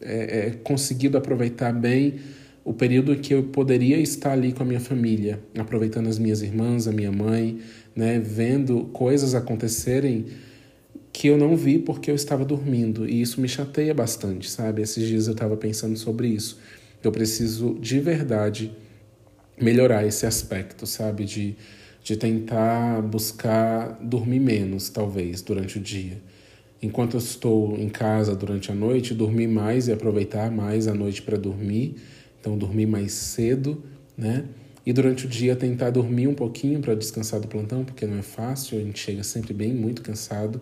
é, 0.01 0.39
é, 0.39 0.51
conseguido 0.63 1.19
aproveitar 1.19 1.73
bem 1.73 2.21
o 2.65 2.73
período 2.73 3.17
que 3.17 3.35
eu 3.35 3.43
poderia 3.43 3.99
estar 3.99 4.33
ali 4.33 4.53
com 4.53 4.63
a 4.63 4.67
minha 4.67 4.81
família, 4.81 5.41
aproveitando 5.59 6.07
as 6.07 6.19
minhas 6.19 6.43
irmãs, 6.43 6.87
a 6.87 6.93
minha 6.93 7.11
mãe, 7.11 7.59
né? 7.97 8.21
Vendo 8.21 8.85
coisas 8.93 9.35
acontecerem 9.35 10.27
que 11.13 11.29
eu 11.29 11.37
não 11.37 11.57
vi 11.57 11.79
porque 11.79 12.11
eu 12.11 12.15
estava 12.15 12.45
dormindo, 12.45 13.09
e 13.09 13.21
isso 13.21 13.41
me 13.41 13.49
chateia 13.49 13.93
bastante, 13.93 14.49
sabe? 14.51 14.83
Esses 14.83 15.07
dias 15.07 15.27
eu 15.27 15.33
estava 15.33 15.57
pensando 15.57 15.97
sobre 15.97 16.29
isso 16.29 16.59
eu 17.03 17.11
preciso 17.11 17.79
de 17.81 17.99
verdade 17.99 18.73
melhorar 19.61 20.07
esse 20.07 20.27
aspecto, 20.27 20.87
sabe? 20.87 21.25
De, 21.25 21.57
de 22.03 22.17
tentar 22.17 23.03
buscar 23.03 23.99
dormir 24.03 24.41
menos, 24.41 24.89
talvez, 24.89 25.43
durante 25.43 25.79
o 25.79 25.81
dia. 25.81 26.21
Enquanto 26.83 27.15
eu 27.15 27.19
estou 27.19 27.77
em 27.77 27.89
casa 27.89 28.35
durante 28.35 28.71
a 28.71 28.75
noite, 28.75 29.15
dormir 29.15 29.49
mais 29.49 29.89
e 29.89 29.93
aproveitar 29.93 30.51
mais 30.51 30.87
a 30.87 30.95
noite 30.95 31.21
para 31.21 31.37
dormir. 31.37 31.97
Então, 32.41 32.57
dormir 32.57 32.87
mais 32.87 33.13
cedo, 33.13 33.83
né? 34.17 34.45
E 34.85 34.95
durante 34.95 35.27
o 35.27 35.29
dia 35.29 35.55
tentar 35.55 35.91
dormir 35.91 36.27
um 36.27 36.35
pouquinho 36.35 36.81
para 36.81 36.95
descansar 36.95 37.39
do 37.39 37.47
plantão, 37.47 37.85
porque 37.85 38.07
não 38.07 38.19
é 38.19 38.23
fácil, 38.23 38.79
a 38.79 38.81
gente 38.81 38.99
chega 38.99 39.23
sempre 39.23 39.53
bem, 39.53 39.75
muito 39.75 40.01
cansado. 40.01 40.61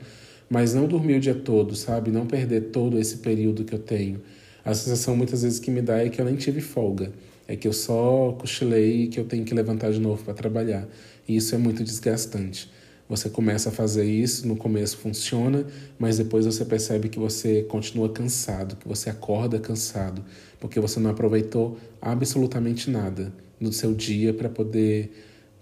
Mas 0.49 0.75
não 0.75 0.87
dormir 0.87 1.17
o 1.17 1.21
dia 1.21 1.35
todo, 1.35 1.77
sabe? 1.77 2.11
Não 2.11 2.27
perder 2.27 2.71
todo 2.71 2.99
esse 2.99 3.19
período 3.19 3.65
que 3.65 3.75
eu 3.75 3.79
tenho 3.79 4.21
a 4.69 4.75
sensação 4.75 5.17
muitas 5.17 5.43
vezes 5.43 5.59
que 5.59 5.71
me 5.71 5.81
dá 5.81 6.05
é 6.05 6.11
que 6.11 6.21
eu 6.21 6.27
nem 6.27 6.37
tive 6.37 6.61
folga, 6.61 7.11
é 7.47 7.57
que 7.57 7.67
eu 7.67 7.73
só 7.73 8.37
cochilei 8.39 9.05
e 9.05 9.09
que 9.09 9.19
eu 9.19 9.25
tenho 9.25 9.43
que 9.43 9.55
levantar 9.55 9.91
de 9.91 9.99
novo 9.99 10.23
para 10.23 10.35
trabalhar. 10.35 10.87
E 11.27 11.37
isso 11.37 11.55
é 11.55 11.59
muito 11.59 11.83
desgastante. 11.83 12.71
Você 13.09 13.31
começa 13.31 13.71
a 13.71 13.73
fazer 13.73 14.05
isso, 14.05 14.47
no 14.47 14.57
começo 14.57 14.99
funciona, 14.99 15.67
mas 15.99 16.19
depois 16.19 16.45
você 16.45 16.67
percebe 16.67 17.09
que 17.09 17.19
você 17.19 17.63
continua 17.63 18.11
cansado, 18.11 18.77
que 18.77 18.87
você 18.87 19.09
acorda 19.09 19.59
cansado, 19.59 20.23
porque 20.61 20.79
você 20.79 21.01
não 21.01 21.13
aproveitou 21.13 21.79
absolutamente 22.03 22.91
nada 22.91 23.33
no 23.59 23.73
seu 23.73 23.95
dia 23.95 24.35
para 24.35 24.51
poder 24.51 25.11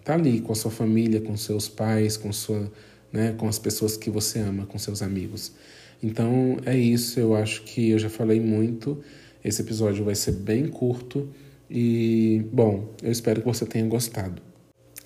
estar 0.01 0.15
tá 0.15 0.15
ali 0.15 0.41
com 0.41 0.51
a 0.51 0.57
sua 0.57 0.73
família, 0.73 1.21
com 1.21 1.37
seus 1.37 1.69
pais, 1.69 2.17
com 2.17 2.33
sua, 2.33 2.69
né, 3.13 3.35
com 3.37 3.49
as 3.49 3.59
pessoas 3.59 3.97
que 3.97 4.11
você 4.11 4.39
ama, 4.39 4.67
com 4.67 4.79
seus 4.79 5.03
amigos. 5.03 5.53
Então 6.03 6.59
é 6.65 6.77
isso, 6.77 7.19
eu 7.19 7.35
acho 7.35 7.63
que 7.63 7.91
eu 7.91 7.99
já 7.99 8.11
falei 8.11 8.41
muito. 8.41 9.03
Esse 9.45 9.63
episódio 9.63 10.05
vai 10.05 10.15
ser 10.15 10.33
bem 10.33 10.67
curto 10.69 11.29
e, 11.71 12.45
bom, 12.53 12.95
eu 13.03 13.11
espero 13.11 13.41
que 13.41 13.47
você 13.47 13.65
tenha 13.65 13.87
gostado. 13.87 14.43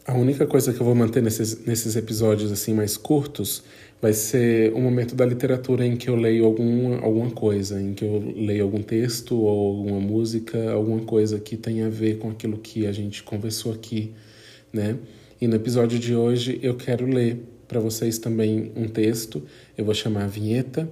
A 0.07 0.15
única 0.15 0.47
coisa 0.47 0.73
que 0.73 0.81
eu 0.81 0.85
vou 0.85 0.95
manter 0.95 1.23
nesses, 1.23 1.65
nesses 1.65 1.95
episódios 1.95 2.51
assim 2.51 2.75
mais 2.75 2.97
curtos 2.97 3.63
vai 4.01 4.13
ser 4.13 4.73
o 4.73 4.81
momento 4.81 5.15
da 5.15 5.27
literatura 5.27 5.87
em 5.87 5.95
que 5.95 6.09
eu 6.09 6.17
leio 6.17 6.47
alguma, 6.47 6.99
alguma 7.01 7.31
coisa, 7.31 7.81
em 7.81 7.93
que 7.93 8.05
eu 8.05 8.33
leio 8.35 8.65
algum 8.65 8.83
texto 8.83 9.37
ou 9.37 9.77
alguma 9.77 10.01
música, 10.01 10.73
alguma 10.73 11.01
coisa 11.01 11.39
que 11.39 11.57
tenha 11.57 11.87
a 11.87 11.91
ver 11.91 12.19
com 12.19 12.31
aquilo 12.31 12.59
que 12.59 12.87
a 12.87 12.93
gente 12.93 13.23
conversou 13.23 13.73
aqui, 13.73 14.13
né? 14.73 14.97
E 15.41 15.47
no 15.47 15.55
episódio 15.55 15.99
de 15.99 16.15
hoje 16.15 16.59
eu 16.63 16.75
quero 16.75 17.07
ler 17.07 17.45
para 17.71 17.79
vocês 17.79 18.19
também 18.19 18.73
um 18.75 18.89
texto, 18.89 19.41
eu 19.79 19.85
vou 19.85 19.95
chamar 19.95 20.25
a 20.25 20.27
vinheta 20.27 20.91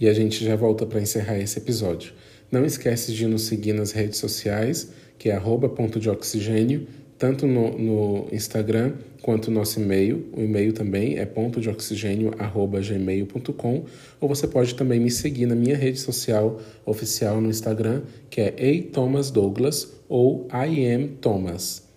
e 0.00 0.08
a 0.08 0.14
gente 0.14 0.42
já 0.42 0.56
volta 0.56 0.86
para 0.86 0.98
encerrar 0.98 1.38
esse 1.38 1.58
episódio. 1.58 2.14
Não 2.50 2.64
esquece 2.64 3.12
de 3.12 3.26
nos 3.26 3.42
seguir 3.42 3.74
nas 3.74 3.92
redes 3.92 4.18
sociais, 4.18 4.90
que 5.18 5.28
é 5.28 5.32
arroba 5.32 5.68
ponto 5.68 6.00
de 6.00 6.08
oxigênio, 6.08 6.86
tanto 7.18 7.46
no, 7.46 7.76
no 7.76 8.28
Instagram 8.32 8.94
quanto 9.20 9.50
no 9.50 9.58
nosso 9.58 9.78
e-mail. 9.78 10.30
O 10.32 10.40
e-mail 10.40 10.72
também 10.72 11.18
é 11.18 11.26
ponto 11.26 11.60
de 11.60 11.68
oxigênio 11.68 12.32
arroba 12.38 12.80
gmail.com 12.80 13.84
ou 14.18 14.26
você 14.28 14.46
pode 14.46 14.74
também 14.74 14.98
me 14.98 15.10
seguir 15.10 15.44
na 15.44 15.54
minha 15.54 15.76
rede 15.76 16.00
social 16.00 16.58
oficial 16.86 17.42
no 17.42 17.50
Instagram, 17.50 18.04
que 18.30 18.40
é 18.40 18.54
Ei 18.56 18.80
Thomas 18.80 19.30
Douglas 19.30 19.92
ou 20.08 20.48
I 20.50 20.86
am 20.94 21.08
Thomas. 21.20 21.87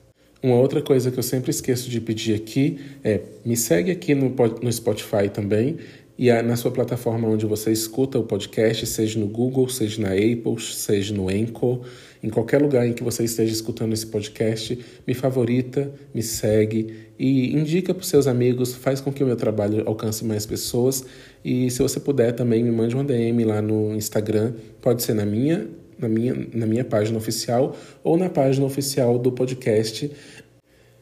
Uma 0.44 0.56
outra 0.56 0.82
coisa 0.82 1.12
que 1.12 1.20
eu 1.20 1.24
sempre 1.24 1.52
esqueço 1.52 1.90
de 1.90 2.02
pedir 2.02 2.34
aqui 2.34 2.80
é 3.04 3.22
me 3.46 3.56
segue 3.56 3.92
aqui 3.92 4.16
no, 4.16 4.34
no 4.62 4.74
Spotify 4.74 5.30
também 5.32 5.78
e 6.18 6.32
na 6.44 6.56
sua 6.56 6.70
plataforma 6.70 7.28
onde 7.28 7.46
você 7.48 7.72
escuta 7.72 8.20
o 8.20 8.24
podcast, 8.24 8.86
seja 8.86 9.20
no 9.20 9.28
Google, 9.28 9.68
seja 9.70 10.02
na 10.02 10.10
Apple, 10.10 10.60
seja 10.60 11.14
no 11.16 11.30
Anchor, 11.30 11.82
em 12.22 12.30
qualquer 12.30 12.62
lugar 12.62 12.88
em 12.88 12.94
que 12.94 13.04
você 13.04 13.24
esteja 13.24 13.52
escutando 13.52 13.94
esse 13.94 14.06
podcast, 14.06 14.78
me 15.08 15.16
favorita, 15.16 15.92
me 16.14 16.22
segue 16.22 17.08
e 17.18 17.56
indica 17.56 17.94
para 17.94 18.02
os 18.02 18.08
seus 18.08 18.28
amigos, 18.28 18.76
faz 18.76 19.02
com 19.02 19.12
que 19.12 19.24
o 19.24 19.28
meu 19.28 19.36
trabalho 19.36 19.84
alcance 19.88 20.24
mais 20.24 20.46
pessoas. 20.46 21.04
E 21.44 21.72
se 21.72 21.82
você 21.82 22.00
puder 22.00 22.34
também, 22.34 22.64
me 22.64 22.72
mande 22.72 22.94
uma 22.94 23.04
DM 23.04 23.44
lá 23.44 23.60
no 23.60 23.96
Instagram, 23.96 24.54
pode 24.80 25.02
ser 25.02 25.16
na 25.16 25.26
minha 25.26 25.68
na 26.02 26.10
minha, 26.10 26.36
na 26.54 26.66
minha 26.66 26.84
página 26.84 27.18
oficial 27.18 27.76
ou 28.04 28.18
na 28.18 28.30
página 28.30 28.66
oficial 28.66 29.18
do 29.18 29.32
podcast, 29.32 30.12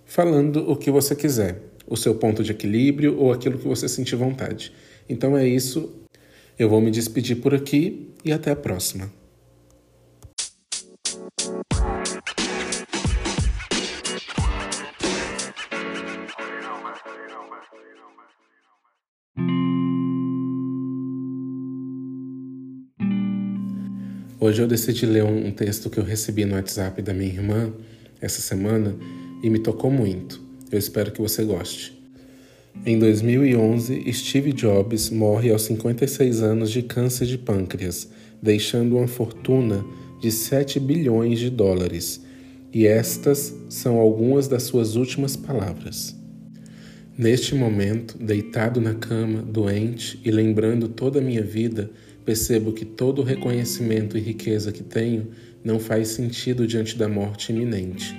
falando 0.05 0.69
o 0.69 0.75
que 0.75 0.91
você 0.91 1.15
quiser, 1.15 1.61
o 1.87 1.95
seu 1.95 2.15
ponto 2.15 2.43
de 2.43 2.51
equilíbrio 2.51 3.17
ou 3.17 3.31
aquilo 3.31 3.57
que 3.57 3.67
você 3.67 3.87
sentir 3.87 4.15
vontade. 4.15 4.71
Então 5.07 5.37
é 5.37 5.47
isso. 5.47 5.91
Eu 6.57 6.69
vou 6.69 6.81
me 6.81 6.91
despedir 6.91 7.37
por 7.37 7.55
aqui 7.55 8.09
e 8.23 8.31
até 8.31 8.51
a 8.51 8.55
próxima. 8.55 9.18
Hoje 24.41 24.61
eu 24.61 24.67
decidi 24.67 25.05
ler 25.05 25.25
um 25.25 25.51
texto 25.51 25.89
que 25.89 25.99
eu 25.99 26.03
recebi 26.03 26.45
no 26.45 26.55
WhatsApp 26.55 27.01
da 27.01 27.13
minha 27.13 27.29
irmã 27.29 27.73
essa 28.21 28.39
semana 28.41 28.95
e 29.43 29.49
me 29.49 29.59
tocou 29.59 29.91
muito. 29.91 30.41
Eu 30.71 30.79
espero 30.79 31.11
que 31.11 31.21
você 31.21 31.43
goste. 31.43 32.01
Em 32.85 32.97
2011, 32.97 34.13
Steve 34.13 34.53
Jobs 34.53 35.09
morre 35.09 35.51
aos 35.51 35.63
56 35.63 36.41
anos 36.41 36.71
de 36.71 36.81
câncer 36.81 37.25
de 37.25 37.37
pâncreas, 37.37 38.07
deixando 38.41 38.95
uma 38.95 39.09
fortuna 39.09 39.83
de 40.21 40.31
7 40.31 40.79
bilhões 40.79 41.37
de 41.37 41.49
dólares. 41.49 42.21
E 42.73 42.87
estas 42.87 43.53
são 43.67 43.97
algumas 43.97 44.47
das 44.47 44.63
suas 44.63 44.95
últimas 44.95 45.35
palavras. 45.35 46.15
Neste 47.17 47.53
momento, 47.53 48.17
deitado 48.17 48.79
na 48.79 48.93
cama, 48.93 49.41
doente 49.41 50.17
e 50.23 50.31
lembrando 50.31 50.87
toda 50.87 51.19
a 51.19 51.21
minha 51.21 51.43
vida, 51.43 51.91
percebo 52.25 52.71
que 52.71 52.85
todo 52.85 53.19
o 53.19 53.25
reconhecimento 53.25 54.17
e 54.17 54.21
riqueza 54.21 54.71
que 54.71 54.83
tenho 54.83 55.29
não 55.63 55.79
faz 55.79 56.09
sentido 56.09 56.65
diante 56.65 56.97
da 56.97 57.07
morte 57.07 57.51
iminente. 57.51 58.15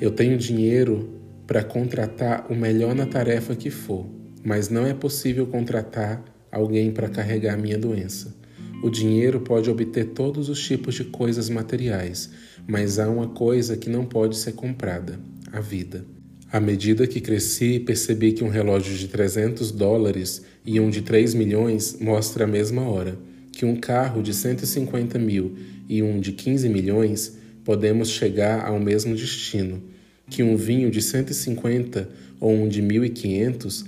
Eu 0.00 0.10
tenho 0.10 0.36
dinheiro 0.36 1.20
para 1.46 1.62
contratar 1.62 2.46
o 2.50 2.54
melhor 2.54 2.94
na 2.94 3.06
tarefa 3.06 3.54
que 3.54 3.70
for, 3.70 4.06
mas 4.42 4.68
não 4.68 4.86
é 4.86 4.94
possível 4.94 5.46
contratar 5.46 6.24
alguém 6.50 6.90
para 6.90 7.08
carregar 7.08 7.56
minha 7.56 7.78
doença. 7.78 8.34
O 8.82 8.90
dinheiro 8.90 9.40
pode 9.40 9.70
obter 9.70 10.06
todos 10.06 10.48
os 10.48 10.62
tipos 10.62 10.94
de 10.94 11.04
coisas 11.04 11.48
materiais, 11.48 12.30
mas 12.66 12.98
há 12.98 13.08
uma 13.08 13.28
coisa 13.28 13.76
que 13.76 13.88
não 13.88 14.04
pode 14.04 14.36
ser 14.36 14.52
comprada: 14.52 15.18
a 15.50 15.60
vida. 15.60 16.04
À 16.52 16.60
medida 16.60 17.06
que 17.06 17.20
cresci, 17.20 17.80
percebi 17.80 18.32
que 18.32 18.44
um 18.44 18.48
relógio 18.48 18.94
de 18.96 19.08
300 19.08 19.72
dólares 19.72 20.44
e 20.64 20.78
um 20.78 20.90
de 20.90 21.02
3 21.02 21.34
milhões 21.34 21.98
mostra 22.00 22.44
a 22.44 22.46
mesma 22.46 22.82
hora 22.82 23.18
que 23.54 23.64
um 23.64 23.76
carro 23.76 24.22
de 24.22 24.34
150 24.34 25.18
mil 25.18 25.56
e 25.88 26.02
um 26.02 26.18
de 26.18 26.32
15 26.32 26.68
milhões, 26.68 27.36
podemos 27.64 28.10
chegar 28.10 28.66
ao 28.66 28.78
mesmo 28.78 29.14
destino, 29.14 29.82
que 30.28 30.42
um 30.42 30.56
vinho 30.56 30.90
de 30.90 31.00
150 31.00 32.08
ou 32.40 32.52
um 32.52 32.68
de 32.68 32.82
1500 32.82 33.84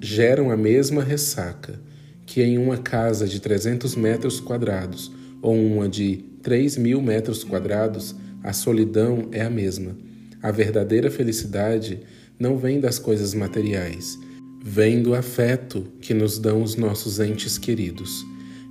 geram 0.00 0.50
a 0.50 0.56
mesma 0.56 1.02
ressaca, 1.02 1.80
que 2.24 2.42
em 2.42 2.58
uma 2.58 2.78
casa 2.78 3.26
de 3.26 3.40
300 3.40 3.96
metros 3.96 4.40
quadrados 4.40 5.10
ou 5.40 5.54
uma 5.54 5.88
de 5.88 6.24
3 6.42 6.76
mil 6.76 7.00
metros 7.00 7.42
quadrados, 7.42 8.14
a 8.42 8.52
solidão 8.52 9.28
é 9.32 9.42
a 9.42 9.50
mesma. 9.50 9.96
A 10.42 10.50
verdadeira 10.50 11.10
felicidade 11.10 12.00
não 12.38 12.58
vem 12.58 12.80
das 12.80 12.98
coisas 12.98 13.34
materiais, 13.34 14.18
vem 14.62 15.02
do 15.02 15.14
afeto 15.14 15.86
que 16.00 16.12
nos 16.12 16.38
dão 16.38 16.62
os 16.62 16.76
nossos 16.76 17.18
entes 17.18 17.58
queridos. 17.58 18.24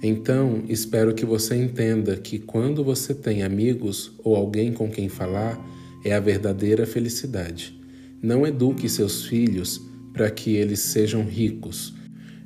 Então, 0.08 0.64
espero 0.70 1.16
que 1.16 1.26
você 1.26 1.56
entenda 1.56 2.16
que 2.16 2.38
quando 2.38 2.84
você 2.84 3.12
tem 3.12 3.42
amigos 3.42 4.12
ou 4.24 4.36
alguém 4.36 4.72
com 4.72 4.88
quem 4.88 5.10
falar, 5.10 5.60
é 6.04 6.14
a 6.14 6.20
verdadeira 6.20 6.86
felicidade. 6.86 7.76
Não 8.22 8.46
eduque 8.46 8.88
seus 8.88 9.26
filhos 9.26 9.82
para 10.14 10.30
que 10.30 10.56
eles 10.56 10.82
sejam 10.82 11.24
ricos. 11.26 11.92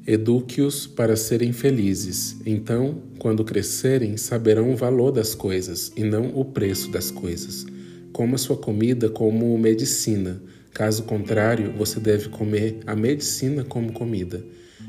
Eduque-os 0.08 0.88
para 0.88 1.18
serem 1.18 1.52
felizes. 1.52 2.38
Então, 2.46 3.04
quando 3.20 3.44
crescerem, 3.44 4.16
saberão 4.16 4.72
o 4.72 4.78
valor 4.78 5.12
das 5.12 5.36
coisas 5.36 5.92
e 5.98 6.04
não 6.06 6.32
o 6.40 6.46
preço 6.46 6.90
das 6.90 7.12
coisas. 7.12 7.66
Coma 8.14 8.38
sua 8.38 8.56
comida 8.56 9.10
como 9.10 9.58
medicina. 9.58 10.42
Caso 10.74 11.04
contrário, 11.04 11.74
você 11.78 12.00
deve 12.00 12.30
comer 12.30 12.78
a 12.88 12.96
medicina 12.96 13.66
como 13.66 13.92
comida. 13.92 14.42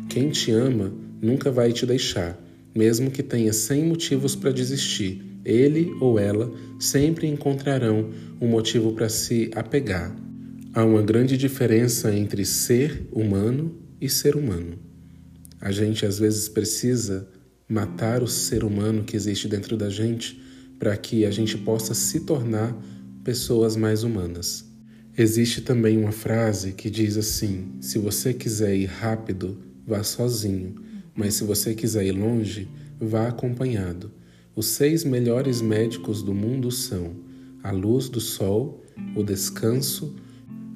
Quem 0.09 0.31
te 0.31 0.53
ama 0.53 0.95
nunca 1.21 1.51
vai 1.51 1.73
te 1.73 1.85
deixar, 1.85 2.39
mesmo 2.75 3.11
que 3.11 3.23
tenha 3.23 3.53
cem 3.53 3.85
motivos 3.85 4.35
para 4.37 4.51
desistir. 4.51 5.23
Ele 5.45 5.93
ou 6.01 6.19
ela 6.19 6.53
sempre 6.79 7.27
encontrarão 7.27 8.11
um 8.41 8.47
motivo 8.47 8.93
para 8.93 9.09
se 9.09 9.51
apegar. 9.55 10.15
Há 10.73 10.85
uma 10.85 11.03
grande 11.03 11.37
diferença 11.37 12.15
entre 12.15 12.45
ser 12.45 13.07
humano 13.11 13.75
e 14.01 14.09
ser 14.09 14.37
humano. 14.37 14.79
A 15.61 15.73
gente 15.73 16.07
às 16.07 16.19
vezes 16.19 16.49
precisa 16.49 17.29
matar 17.69 18.23
o 18.23 18.29
ser 18.29 18.65
humano 18.65 19.05
que 19.05 19.17
existe 19.17 19.49
dentro 19.49 19.77
da 19.77 19.91
gente 19.91 20.41
para 20.79 20.97
que 20.97 21.25
a 21.27 21.31
gente 21.31 21.59
possa 21.59 21.93
se 21.95 22.21
tornar 22.21 22.75
pessoas 23.23 23.77
mais 23.77 24.03
humanas. 24.03 24.65
Existe 25.17 25.61
também 25.61 25.99
uma 25.99 26.13
frase 26.13 26.73
que 26.73 26.89
diz 26.89 27.17
assim: 27.17 27.73
se 27.81 27.99
você 27.99 28.33
quiser 28.33 28.75
ir 28.75 28.87
rápido, 28.87 29.59
vá 29.87 30.03
sozinho, 30.03 30.75
mas 31.21 31.35
se 31.35 31.45
você 31.45 31.75
quiser 31.75 32.07
ir 32.07 32.13
longe, 32.13 32.67
vá 32.99 33.29
acompanhado. 33.29 34.11
Os 34.57 34.69
seis 34.69 35.05
melhores 35.05 35.61
médicos 35.61 36.23
do 36.23 36.33
mundo 36.33 36.71
são 36.71 37.15
a 37.63 37.71
luz 37.71 38.09
do 38.09 38.23
sol, 38.23 38.83
o 39.15 39.23
descanso, 39.23 40.17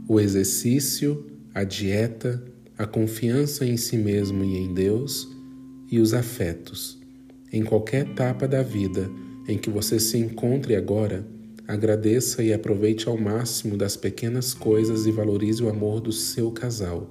o 0.07 0.21
exercício, 0.21 1.25
a 1.55 1.65
dieta, 1.65 2.45
a 2.77 2.87
confiança 2.87 3.65
em 3.65 3.79
si 3.79 3.97
mesmo 3.97 4.45
e 4.45 4.59
em 4.59 4.75
Deus 4.75 5.27
e 5.91 5.99
os 5.99 6.13
afetos. 6.13 6.99
Em 7.51 7.65
qualquer 7.65 8.03
etapa 8.03 8.47
da 8.47 8.63
vida 8.63 9.11
em 9.49 9.57
que 9.57 9.71
você 9.71 9.99
se 9.99 10.19
encontre 10.19 10.77
agora, 10.77 11.27
agradeça 11.67 12.43
e 12.43 12.53
aproveite 12.53 13.09
ao 13.09 13.17
máximo 13.17 13.79
das 13.79 13.97
pequenas 13.97 14.53
coisas 14.53 15.07
e 15.07 15.11
valorize 15.11 15.63
o 15.63 15.71
amor 15.71 16.03
do 16.03 16.13
seu 16.13 16.51
casal, 16.51 17.11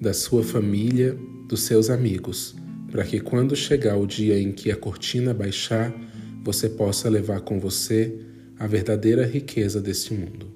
da 0.00 0.12
sua 0.12 0.42
família, 0.42 1.16
dos 1.48 1.62
seus 1.62 1.90
amigos, 1.90 2.54
para 2.90 3.04
que 3.04 3.20
quando 3.20 3.54
chegar 3.54 3.96
o 3.96 4.06
dia 4.06 4.38
em 4.40 4.52
que 4.52 4.70
a 4.70 4.76
cortina 4.76 5.34
baixar, 5.34 5.94
você 6.42 6.68
possa 6.68 7.08
levar 7.08 7.40
com 7.40 7.58
você 7.58 8.18
a 8.58 8.66
verdadeira 8.66 9.26
riqueza 9.26 9.80
deste 9.80 10.14
mundo. 10.14 10.55